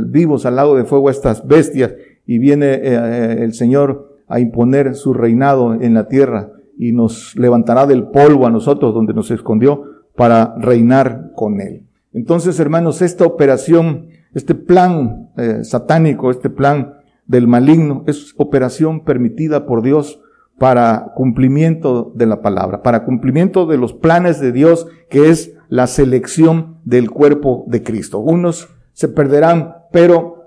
vivos 0.06 0.46
al 0.46 0.56
lado 0.56 0.76
de 0.76 0.84
fuego 0.84 1.08
a 1.08 1.12
estas 1.12 1.46
bestias, 1.46 1.94
y 2.26 2.38
viene 2.38 2.74
eh, 2.74 3.38
el 3.40 3.54
Señor 3.54 4.08
a 4.28 4.40
imponer 4.40 4.94
su 4.94 5.12
reinado 5.12 5.74
en 5.74 5.94
la 5.94 6.08
tierra 6.08 6.50
y 6.78 6.92
nos 6.92 7.36
levantará 7.36 7.86
del 7.86 8.04
polvo 8.04 8.46
a 8.46 8.50
nosotros 8.50 8.94
donde 8.94 9.14
nos 9.14 9.30
escondió 9.30 9.84
para 10.16 10.54
reinar 10.58 11.32
con 11.34 11.60
él. 11.60 11.86
Entonces, 12.12 12.58
hermanos, 12.60 13.02
esta 13.02 13.24
operación, 13.24 14.06
este 14.34 14.54
plan 14.54 15.30
eh, 15.36 15.64
satánico, 15.64 16.30
este 16.30 16.50
plan 16.50 16.94
del 17.26 17.46
maligno, 17.46 18.04
es 18.06 18.34
operación 18.36 19.04
permitida 19.04 19.66
por 19.66 19.82
Dios 19.82 20.20
para 20.58 21.12
cumplimiento 21.14 22.12
de 22.14 22.26
la 22.26 22.42
palabra, 22.42 22.82
para 22.82 23.04
cumplimiento 23.04 23.66
de 23.66 23.78
los 23.78 23.94
planes 23.94 24.40
de 24.40 24.52
Dios, 24.52 24.86
que 25.08 25.30
es 25.30 25.54
la 25.72 25.86
selección 25.86 26.80
del 26.84 27.10
cuerpo 27.10 27.64
de 27.66 27.82
Cristo. 27.82 28.18
Unos 28.18 28.68
se 28.92 29.08
perderán, 29.08 29.76
pero 29.90 30.44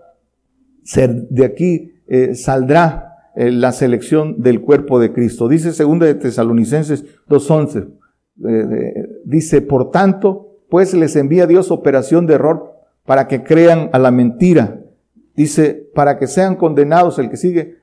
de 0.93 1.43
aquí 1.43 1.93
eh, 2.07 2.35
saldrá 2.35 3.31
eh, 3.35 3.49
la 3.49 3.71
selección 3.71 4.43
del 4.43 4.61
cuerpo 4.61 4.99
de 4.99 5.11
Cristo. 5.11 5.47
Dice 5.47 5.73
segunda 5.73 6.05
de 6.05 6.13
Tesalonicenses 6.13 7.05
2.11, 7.27 7.87
eh, 8.47 9.21
dice, 9.25 9.63
por 9.63 9.89
tanto, 9.89 10.59
pues 10.69 10.93
les 10.93 11.15
envía 11.15 11.47
Dios 11.47 11.71
operación 11.71 12.27
de 12.27 12.35
error 12.35 12.75
para 13.03 13.27
que 13.27 13.41
crean 13.41 13.89
a 13.93 13.97
la 13.97 14.11
mentira. 14.11 14.79
Dice, 15.35 15.89
para 15.95 16.19
que 16.19 16.27
sean 16.27 16.55
condenados, 16.55 17.17
el 17.17 17.31
que 17.31 17.37
sigue, 17.37 17.77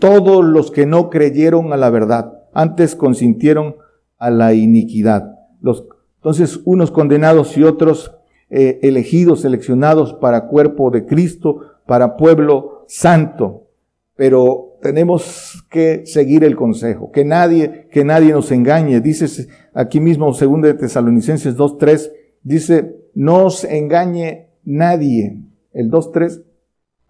todos 0.00 0.42
los 0.42 0.70
que 0.70 0.86
no 0.86 1.10
creyeron 1.10 1.74
a 1.74 1.76
la 1.76 1.90
verdad, 1.90 2.32
antes 2.54 2.96
consintieron 2.96 3.76
a 4.16 4.30
la 4.30 4.54
iniquidad. 4.54 5.38
Los, 5.60 5.84
entonces, 6.22 6.60
unos 6.64 6.92
condenados 6.92 7.56
y 7.56 7.64
otros 7.64 8.14
eh, 8.48 8.78
elegidos, 8.82 9.40
seleccionados 9.40 10.14
para 10.14 10.46
cuerpo 10.46 10.92
de 10.92 11.04
Cristo, 11.04 11.62
para 11.84 12.16
pueblo 12.16 12.84
santo. 12.86 13.66
Pero 14.14 14.78
tenemos 14.80 15.66
que 15.68 16.06
seguir 16.06 16.44
el 16.44 16.54
consejo, 16.54 17.10
que 17.10 17.24
nadie, 17.24 17.88
que 17.90 18.04
nadie 18.04 18.30
nos 18.30 18.52
engañe. 18.52 19.00
Dice 19.00 19.48
aquí 19.74 19.98
mismo, 19.98 20.32
segundo 20.32 20.68
de 20.68 20.74
Tesalonicenses 20.74 21.56
2.3, 21.56 22.12
dice, 22.44 22.94
no 23.14 23.46
os 23.46 23.64
engañe 23.64 24.46
nadie. 24.62 25.40
El 25.72 25.90
2.3, 25.90 26.44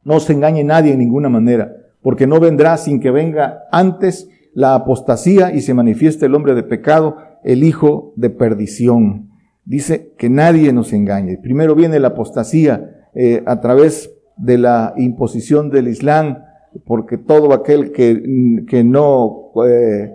no 0.04 0.16
os 0.16 0.30
engañe 0.30 0.64
nadie 0.64 0.94
en 0.94 1.00
ninguna 1.00 1.28
manera, 1.28 1.76
porque 2.00 2.26
no 2.26 2.40
vendrá 2.40 2.78
sin 2.78 2.98
que 2.98 3.10
venga 3.10 3.64
antes 3.72 4.30
la 4.54 4.74
apostasía 4.74 5.52
y 5.52 5.60
se 5.60 5.74
manifieste 5.74 6.24
el 6.24 6.34
hombre 6.34 6.54
de 6.54 6.62
pecado, 6.62 7.18
el 7.44 7.64
hijo 7.64 8.12
de 8.16 8.30
perdición. 8.30 9.30
Dice 9.64 10.12
que 10.18 10.28
nadie 10.28 10.72
nos 10.72 10.92
engañe. 10.92 11.38
Primero 11.38 11.74
viene 11.74 12.00
la 12.00 12.08
apostasía 12.08 13.08
eh, 13.14 13.42
a 13.46 13.60
través 13.60 14.12
de 14.36 14.58
la 14.58 14.94
imposición 14.96 15.70
del 15.70 15.88
Islam, 15.88 16.38
porque 16.84 17.18
todo 17.18 17.52
aquel 17.52 17.92
que, 17.92 18.64
que 18.66 18.82
no 18.82 19.52
eh, 19.66 20.10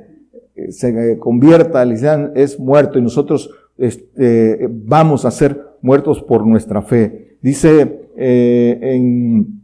se 0.69 1.17
convierta 1.19 1.81
al 1.81 1.93
Islam 1.93 2.31
es 2.35 2.59
muerto 2.59 2.97
y 2.97 3.01
nosotros 3.01 3.49
este, 3.77 4.67
vamos 4.69 5.23
a 5.23 5.31
ser 5.31 5.61
muertos 5.81 6.21
por 6.23 6.45
nuestra 6.45 6.81
fe. 6.81 7.37
Dice 7.41 8.09
eh, 8.17 8.79
en 8.81 9.61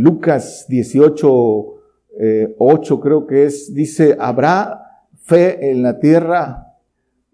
Lucas 0.00 0.64
18, 0.68 1.64
8 2.56 3.00
creo 3.00 3.26
que 3.26 3.44
es, 3.44 3.74
dice, 3.74 4.16
¿habrá 4.18 4.87
fe 5.28 5.70
en 5.70 5.82
la 5.82 6.00
tierra? 6.00 6.64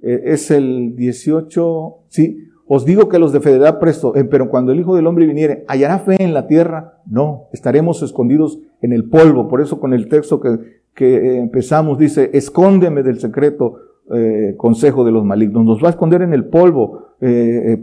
es 0.07 0.51
el 0.51 0.97
18, 0.97 1.97
sí, 2.09 2.45
os 2.67 2.87
digo 2.87 3.09
que 3.09 3.19
los 3.19 3.33
defenderá 3.33 3.79
presto, 3.79 4.17
eh, 4.17 4.25
pero 4.25 4.49
cuando 4.49 4.73
el 4.73 4.81
Hijo 4.81 4.97
del 4.97 5.07
Hombre 5.07 5.27
viniere, 5.27 5.65
¿hallará 5.69 5.99
fe 5.99 6.17
en 6.19 6.33
la 6.33 6.47
tierra? 6.47 6.99
No, 7.07 7.49
estaremos 7.53 8.03
escondidos 8.03 8.59
en 8.81 8.93
el 8.93 9.09
polvo. 9.09 9.49
Por 9.49 9.61
eso 9.61 9.79
con 9.79 9.93
el 9.93 10.09
texto 10.09 10.41
que, 10.41 10.59
que 10.95 11.17
eh, 11.17 11.39
empezamos 11.39 11.99
dice, 11.99 12.31
escóndeme 12.33 13.03
del 13.03 13.21
secreto 13.21 13.77
eh, 14.11 14.55
consejo 14.57 15.05
de 15.05 15.13
los 15.13 15.25
malignos. 15.25 15.65
Nos 15.65 15.83
va 15.83 15.89
a 15.89 15.91
esconder 15.91 16.23
en 16.23 16.33
el 16.33 16.47
polvo 16.47 17.03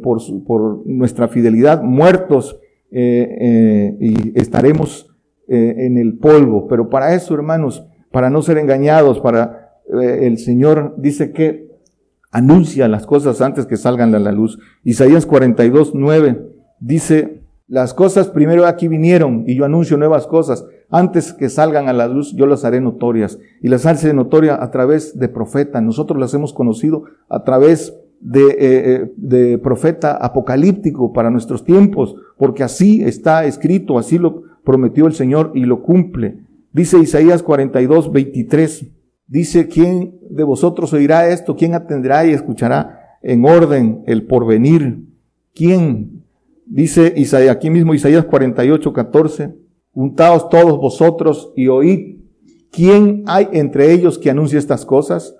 por, 0.04 0.20
por, 0.46 0.86
nuestra 0.86 1.28
fidelidad, 1.28 1.82
muertos, 1.82 2.60
y 2.92 4.40
estaremos 4.40 5.10
en 5.48 5.98
el 5.98 6.20
polvo. 6.20 6.68
Pero 6.68 6.90
para 6.90 7.16
eso, 7.16 7.34
hermanos, 7.34 7.84
para 8.12 8.30
no 8.30 8.44
ser 8.44 8.60
engañados, 8.60 9.20
para 9.20 9.61
el 9.92 10.38
Señor 10.38 10.96
dice 10.98 11.32
que 11.32 11.72
anuncia 12.32 12.88
las 12.88 13.06
cosas 13.06 13.42
antes 13.42 13.66
que 13.66 13.78
salgan 13.78 14.16
a 14.16 14.20
la 14.20 14.32
luz. 14.32 14.60
Isaías 14.84 15.26
42, 15.26 15.92
9 15.94 16.46
dice, 16.80 17.44
las 17.68 17.94
cosas 17.94 18.28
primero 18.28 18.66
aquí 18.66 18.88
vinieron 18.88 19.44
y 19.48 19.56
yo 19.56 19.66
anuncio 19.66 19.98
nuevas 19.98 20.28
cosas. 20.28 20.66
Antes 20.90 21.32
que 21.32 21.50
salgan 21.50 21.88
a 21.88 21.94
la 21.94 22.08
luz, 22.08 22.36
yo 22.36 22.46
las 22.46 22.66
haré 22.66 22.82
notorias. 22.82 23.40
Y 23.62 23.70
las 23.70 23.86
haré 23.86 24.14
notorias 24.14 24.60
a 24.60 24.72
través 24.72 25.18
de 25.18 25.30
profeta. 25.30 25.80
Nosotros 25.80 26.20
las 26.20 26.34
hemos 26.34 26.52
conocido 26.52 27.04
a 27.30 27.44
través 27.44 27.94
de, 28.20 28.42
eh, 28.42 28.56
eh, 28.60 29.14
de 29.16 29.58
profeta 29.58 30.18
apocalíptico 30.18 31.14
para 31.14 31.32
nuestros 31.32 31.64
tiempos, 31.64 32.16
porque 32.38 32.64
así 32.64 33.04
está 33.04 33.46
escrito, 33.46 33.98
así 33.98 34.20
lo 34.20 34.44
prometió 34.64 35.08
el 35.08 35.14
Señor 35.14 35.54
y 35.56 35.62
lo 35.62 35.82
cumple. 35.82 36.40
Dice 36.74 37.00
Isaías 37.00 37.42
42, 37.42 38.12
23. 38.12 38.86
Dice, 39.32 39.70
¿quién 39.70 40.20
de 40.30 40.44
vosotros 40.44 40.92
oirá 40.92 41.30
esto? 41.30 41.56
¿Quién 41.56 41.74
atenderá 41.74 42.26
y 42.26 42.32
escuchará 42.32 43.18
en 43.22 43.46
orden 43.46 44.04
el 44.06 44.28
porvenir? 44.28 45.06
¿Quién? 45.56 46.26
Dice 46.66 47.14
Isaías, 47.16 47.56
aquí 47.56 47.70
mismo 47.70 47.94
Isaías 47.94 48.26
48, 48.26 48.92
14, 48.92 49.56
juntaos 49.94 50.50
todos 50.50 50.78
vosotros 50.78 51.54
y 51.56 51.70
oíd. 51.70 52.20
¿Quién 52.74 53.24
hay 53.26 53.48
entre 53.54 53.94
ellos 53.94 54.20
que 54.20 54.30
anuncie 54.30 54.60
estas 54.60 54.86
cosas? 54.86 55.34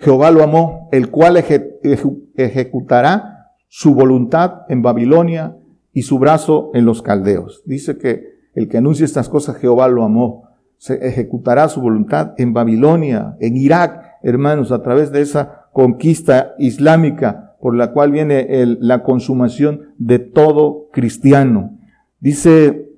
Jehová 0.00 0.32
lo 0.32 0.42
amó, 0.42 0.88
el 0.90 1.12
cual 1.12 1.36
ejecutará 1.36 3.52
su 3.68 3.94
voluntad 3.94 4.62
en 4.68 4.82
Babilonia 4.82 5.56
y 5.92 6.02
su 6.02 6.18
brazo 6.18 6.72
en 6.74 6.84
los 6.84 7.00
caldeos. 7.00 7.62
Dice 7.64 7.96
que 7.96 8.24
el 8.54 8.68
que 8.68 8.78
anuncie 8.78 9.04
estas 9.04 9.28
cosas, 9.28 9.56
Jehová 9.58 9.86
lo 9.86 10.02
amó 10.02 10.45
se 10.78 10.94
ejecutará 11.06 11.68
su 11.68 11.80
voluntad 11.80 12.34
en 12.38 12.52
Babilonia, 12.52 13.36
en 13.40 13.56
Irak, 13.56 14.02
hermanos, 14.22 14.72
a 14.72 14.82
través 14.82 15.12
de 15.12 15.22
esa 15.22 15.68
conquista 15.72 16.54
islámica 16.58 17.56
por 17.60 17.74
la 17.74 17.92
cual 17.92 18.12
viene 18.12 18.46
la 18.80 19.02
consumación 19.02 19.94
de 19.98 20.18
todo 20.18 20.88
cristiano. 20.92 21.78
Dice 22.20 22.90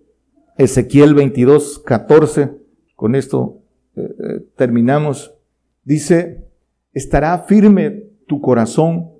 Ezequiel 0.56 1.14
22, 1.14 1.80
14, 1.80 2.50
con 2.94 3.14
esto 3.14 3.62
eh, 3.96 4.02
eh, 4.02 4.46
terminamos, 4.56 5.34
dice, 5.84 6.48
estará 6.92 7.38
firme 7.38 8.04
tu 8.26 8.40
corazón, 8.40 9.10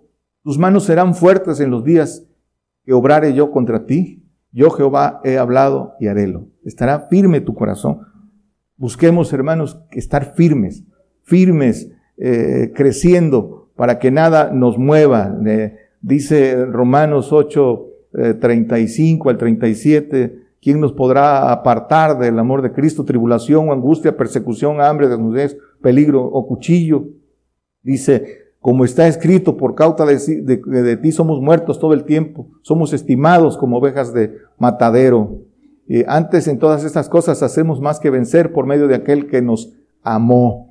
tus 0.43 0.59
manos 0.59 0.85
serán 0.85 1.15
fuertes 1.15 1.61
en 1.61 1.71
los 1.71 1.85
días 1.85 2.27
que 2.85 2.93
obrare 2.93 3.35
yo 3.35 3.51
contra 3.51 3.87
ti. 3.87 4.25
Yo 4.51 4.71
Jehová 4.71 5.21
he 5.23 5.37
hablado 5.37 5.95
y 6.01 6.07
harélo. 6.07 6.49
Estará 6.65 7.09
firme 7.11 7.41
tu 7.41 7.55
corazón. 7.55 8.01
Busquemos, 8.79 9.33
hermanos, 9.33 9.81
estar 9.91 10.35
firmes, 10.37 10.85
firmes, 11.25 11.91
eh, 12.17 12.73
creciendo 12.77 13.71
para 13.75 13.99
que 13.99 14.13
nada 14.13 14.53
nos 14.53 14.79
mueva. 14.79 15.37
dice 16.01 16.65
Romanos 16.65 17.33
8, 17.33 17.87
35 18.41 19.29
eh, 19.29 19.33
al 19.33 19.39
37, 19.39 20.39
¿quién 20.63 20.81
nos 20.81 20.93
podrá 20.93 21.51
apartar 21.51 22.19
del 22.21 22.39
amor 22.39 22.63
de 22.63 22.71
Cristo? 22.71 23.05
Tribulación, 23.05 23.71
angustia, 23.71 24.17
persecución, 24.17 24.81
hambre, 24.81 25.09
desnudez, 25.09 25.59
peligro 25.83 26.25
o 26.25 26.47
cuchillo. 26.47 27.09
Dice, 27.83 28.53
como 28.61 28.85
está 28.85 29.09
escrito, 29.09 29.57
por 29.57 29.75
causa 29.75 30.07
de, 30.07 30.17
de, 30.17 30.97
ti 30.99 31.11
somos 31.11 31.41
muertos 31.41 31.81
todo 31.81 31.95
el 31.95 32.05
tiempo, 32.05 32.49
somos 32.63 32.93
estimados 32.93 33.59
como 33.59 33.79
ovejas 33.79 34.15
de 34.15 34.37
matadero 34.57 35.48
antes 36.07 36.49
en 36.49 36.59
todas 36.59 36.85
estas 36.85 37.09
cosas 37.09 37.43
hacemos 37.43 37.81
más 37.81 37.99
que 37.99 38.11
vencer 38.11 38.53
por 38.53 38.67
medio 38.67 38.89
de 38.89 38.95
aquel 38.95 39.27
que 39.27 39.41
nos 39.41 39.73
amó. 40.03 40.69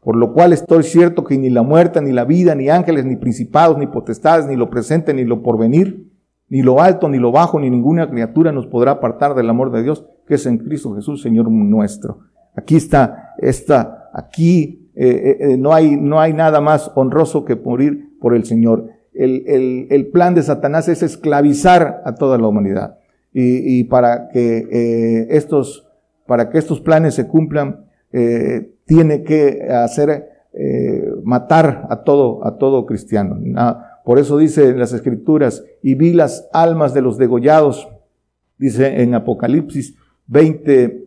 Por 0.00 0.16
lo 0.16 0.34
cual 0.34 0.52
estoy 0.52 0.82
cierto 0.82 1.24
que 1.24 1.38
ni 1.38 1.48
la 1.48 1.62
muerte, 1.62 2.02
ni 2.02 2.12
la 2.12 2.24
vida, 2.24 2.54
ni 2.54 2.68
ángeles, 2.68 3.06
ni 3.06 3.16
principados, 3.16 3.78
ni 3.78 3.86
potestades, 3.86 4.46
ni 4.46 4.54
lo 4.54 4.68
presente, 4.68 5.14
ni 5.14 5.24
lo 5.24 5.42
porvenir, 5.42 6.12
ni 6.50 6.60
lo 6.60 6.82
alto, 6.82 7.08
ni 7.08 7.18
lo 7.18 7.32
bajo, 7.32 7.58
ni 7.58 7.70
ninguna 7.70 8.10
criatura 8.10 8.52
nos 8.52 8.66
podrá 8.66 8.92
apartar 8.92 9.34
del 9.34 9.48
amor 9.48 9.72
de 9.72 9.82
Dios, 9.82 10.04
que 10.26 10.34
es 10.34 10.44
en 10.44 10.58
Cristo 10.58 10.94
Jesús, 10.94 11.22
Señor 11.22 11.50
nuestro. 11.50 12.18
Aquí 12.54 12.76
está, 12.76 13.34
está, 13.38 14.10
aquí 14.12 14.90
eh, 14.94 15.08
eh, 15.08 15.36
eh, 15.40 15.56
no, 15.56 15.72
hay, 15.72 15.96
no 15.96 16.20
hay 16.20 16.34
nada 16.34 16.60
más 16.60 16.92
honroso 16.94 17.46
que 17.46 17.56
morir 17.56 18.18
por 18.20 18.34
el 18.34 18.44
Señor. 18.44 18.90
El, 19.14 19.44
el, 19.46 19.86
el 19.90 20.08
plan 20.08 20.34
de 20.34 20.42
Satanás 20.42 20.86
es 20.88 21.02
esclavizar 21.02 22.02
a 22.04 22.14
toda 22.14 22.36
la 22.36 22.46
humanidad 22.46 22.98
y, 23.36 23.84
para 23.84 24.28
que 24.28 24.58
eh, 24.70 25.26
estos, 25.30 25.86
para 26.26 26.50
que 26.50 26.58
estos 26.58 26.80
planes 26.80 27.14
se 27.14 27.26
cumplan, 27.26 27.86
eh, 28.12 28.70
tiene 28.86 29.24
que 29.24 29.68
hacer 29.70 30.28
eh, 30.52 31.10
matar 31.24 31.88
a 31.90 32.04
todo, 32.04 32.46
a 32.46 32.58
todo 32.58 32.86
cristiano. 32.86 33.36
por 34.04 34.20
eso 34.20 34.38
dice 34.38 34.68
en 34.68 34.78
las 34.78 34.92
escrituras, 34.92 35.64
y 35.82 35.96
vi 35.96 36.12
las 36.12 36.48
almas 36.52 36.94
de 36.94 37.02
los 37.02 37.18
degollados, 37.18 37.88
dice 38.56 39.02
en 39.02 39.14
Apocalipsis 39.14 39.96
20, 40.28 41.02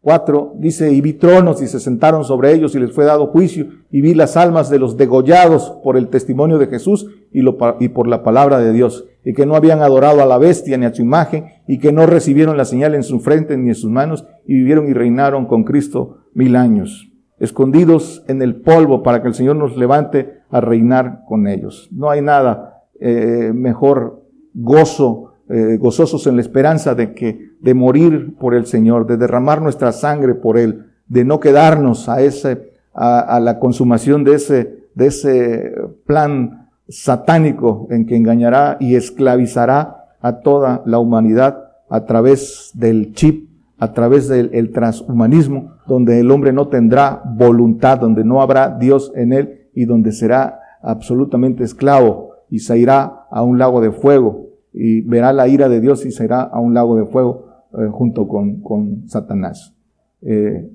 4 0.00 0.54
dice, 0.58 0.92
y 0.92 1.00
vi 1.00 1.14
tronos 1.14 1.60
y 1.62 1.66
se 1.66 1.80
sentaron 1.80 2.24
sobre 2.24 2.52
ellos 2.52 2.74
y 2.74 2.78
les 2.78 2.92
fue 2.92 3.04
dado 3.04 3.26
juicio 3.28 3.68
y 3.90 4.02
vi 4.02 4.14
las 4.14 4.36
almas 4.36 4.68
de 4.68 4.78
los 4.78 4.96
degollados 4.96 5.78
por 5.82 5.96
el 5.96 6.08
testimonio 6.08 6.58
de 6.58 6.66
Jesús 6.66 7.06
y, 7.32 7.40
lo, 7.40 7.56
y 7.80 7.88
por 7.88 8.06
la 8.06 8.22
palabra 8.22 8.58
de 8.58 8.72
Dios 8.72 9.06
y 9.24 9.32
que 9.32 9.46
no 9.46 9.56
habían 9.56 9.82
adorado 9.82 10.22
a 10.22 10.26
la 10.26 10.38
bestia 10.38 10.76
ni 10.76 10.86
a 10.86 10.94
su 10.94 11.02
imagen 11.02 11.46
y 11.66 11.78
que 11.78 11.92
no 11.92 12.06
recibieron 12.06 12.56
la 12.56 12.64
señal 12.64 12.94
en 12.94 13.02
su 13.02 13.20
frente 13.20 13.56
ni 13.56 13.68
en 13.68 13.74
sus 13.74 13.90
manos 13.90 14.26
y 14.46 14.54
vivieron 14.54 14.88
y 14.88 14.92
reinaron 14.92 15.46
con 15.46 15.64
Cristo 15.64 16.18
mil 16.34 16.56
años, 16.56 17.10
escondidos 17.38 18.24
en 18.28 18.42
el 18.42 18.60
polvo 18.60 19.02
para 19.02 19.22
que 19.22 19.28
el 19.28 19.34
Señor 19.34 19.56
nos 19.56 19.76
levante 19.76 20.40
a 20.50 20.60
reinar 20.60 21.22
con 21.26 21.46
ellos. 21.46 21.88
No 21.92 22.10
hay 22.10 22.20
nada 22.20 22.82
eh, 23.00 23.52
mejor 23.54 24.22
gozo 24.52 25.34
eh, 25.46 25.76
gozosos 25.76 26.26
en 26.26 26.36
la 26.36 26.40
esperanza 26.40 26.94
de 26.94 27.12
que, 27.12 27.50
de 27.60 27.74
morir 27.74 28.34
por 28.38 28.54
el 28.54 28.64
Señor, 28.64 29.06
de 29.06 29.18
derramar 29.18 29.60
nuestra 29.60 29.92
sangre 29.92 30.34
por 30.34 30.56
Él, 30.56 30.86
de 31.06 31.26
no 31.26 31.38
quedarnos 31.38 32.08
a 32.08 32.22
ese, 32.22 32.72
a, 32.94 33.38
la 33.40 33.58
consumación 33.58 34.24
de 34.24 34.36
ese, 34.36 34.88
de 34.94 35.06
ese 35.06 35.74
plan 36.06 36.63
satánico 36.88 37.86
en 37.90 38.06
que 38.06 38.16
engañará 38.16 38.76
y 38.80 38.94
esclavizará 38.94 40.16
a 40.20 40.40
toda 40.40 40.82
la 40.86 40.98
humanidad 40.98 41.64
a 41.88 42.04
través 42.04 42.70
del 42.74 43.12
chip, 43.12 43.50
a 43.78 43.92
través 43.92 44.28
del 44.28 44.72
transhumanismo, 44.72 45.74
donde 45.86 46.20
el 46.20 46.30
hombre 46.30 46.52
no 46.52 46.68
tendrá 46.68 47.22
voluntad, 47.24 47.98
donde 47.98 48.24
no 48.24 48.40
habrá 48.40 48.76
Dios 48.78 49.12
en 49.14 49.32
él 49.32 49.68
y 49.74 49.84
donde 49.84 50.12
será 50.12 50.60
absolutamente 50.82 51.64
esclavo 51.64 52.30
y 52.48 52.60
se 52.60 52.78
irá 52.78 53.26
a 53.30 53.42
un 53.42 53.58
lago 53.58 53.80
de 53.80 53.90
fuego 53.90 54.48
y 54.72 55.02
verá 55.02 55.32
la 55.32 55.48
ira 55.48 55.68
de 55.68 55.80
Dios 55.80 56.04
y 56.04 56.10
será 56.10 56.42
a 56.42 56.60
un 56.60 56.74
lago 56.74 56.96
de 56.96 57.06
fuego 57.06 57.46
eh, 57.78 57.88
junto 57.90 58.28
con, 58.28 58.60
con 58.60 59.08
Satanás. 59.08 59.74
Eh, 60.22 60.70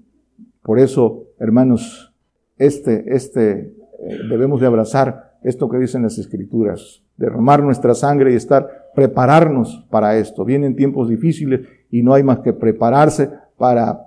por 0.62 0.80
eso, 0.80 1.24
hermanos, 1.40 2.14
este, 2.58 3.16
este, 3.16 3.52
eh, 3.52 3.74
debemos 4.30 4.62
de 4.62 4.68
abrazar 4.68 5.29
esto 5.44 5.70
que 5.70 5.78
dicen 5.78 6.04
las 6.04 6.18
escrituras, 6.18 7.04
derramar 7.18 7.64
nuestra 7.64 7.94
sangre 7.96 8.34
y 8.34 8.36
estar, 8.36 8.92
prepararnos 8.96 9.86
para 9.90 10.18
esto. 10.18 10.46
Vienen 10.46 10.76
tiempos 10.76 11.10
difíciles 11.10 11.62
y 11.90 12.04
no 12.04 12.14
hay 12.14 12.24
más 12.24 12.40
que 12.40 12.54
prepararse 12.54 13.30
para 13.58 14.06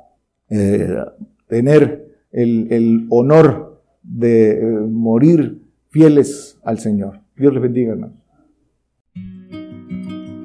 tener 1.48 2.06
el, 2.32 3.06
honor 3.10 3.80
de 4.02 4.60
morir 4.88 5.62
fieles 5.90 6.58
al 6.62 6.78
Señor. 6.78 7.20
Dios 7.36 7.52
les 7.52 7.62
bendiga. 7.62 7.96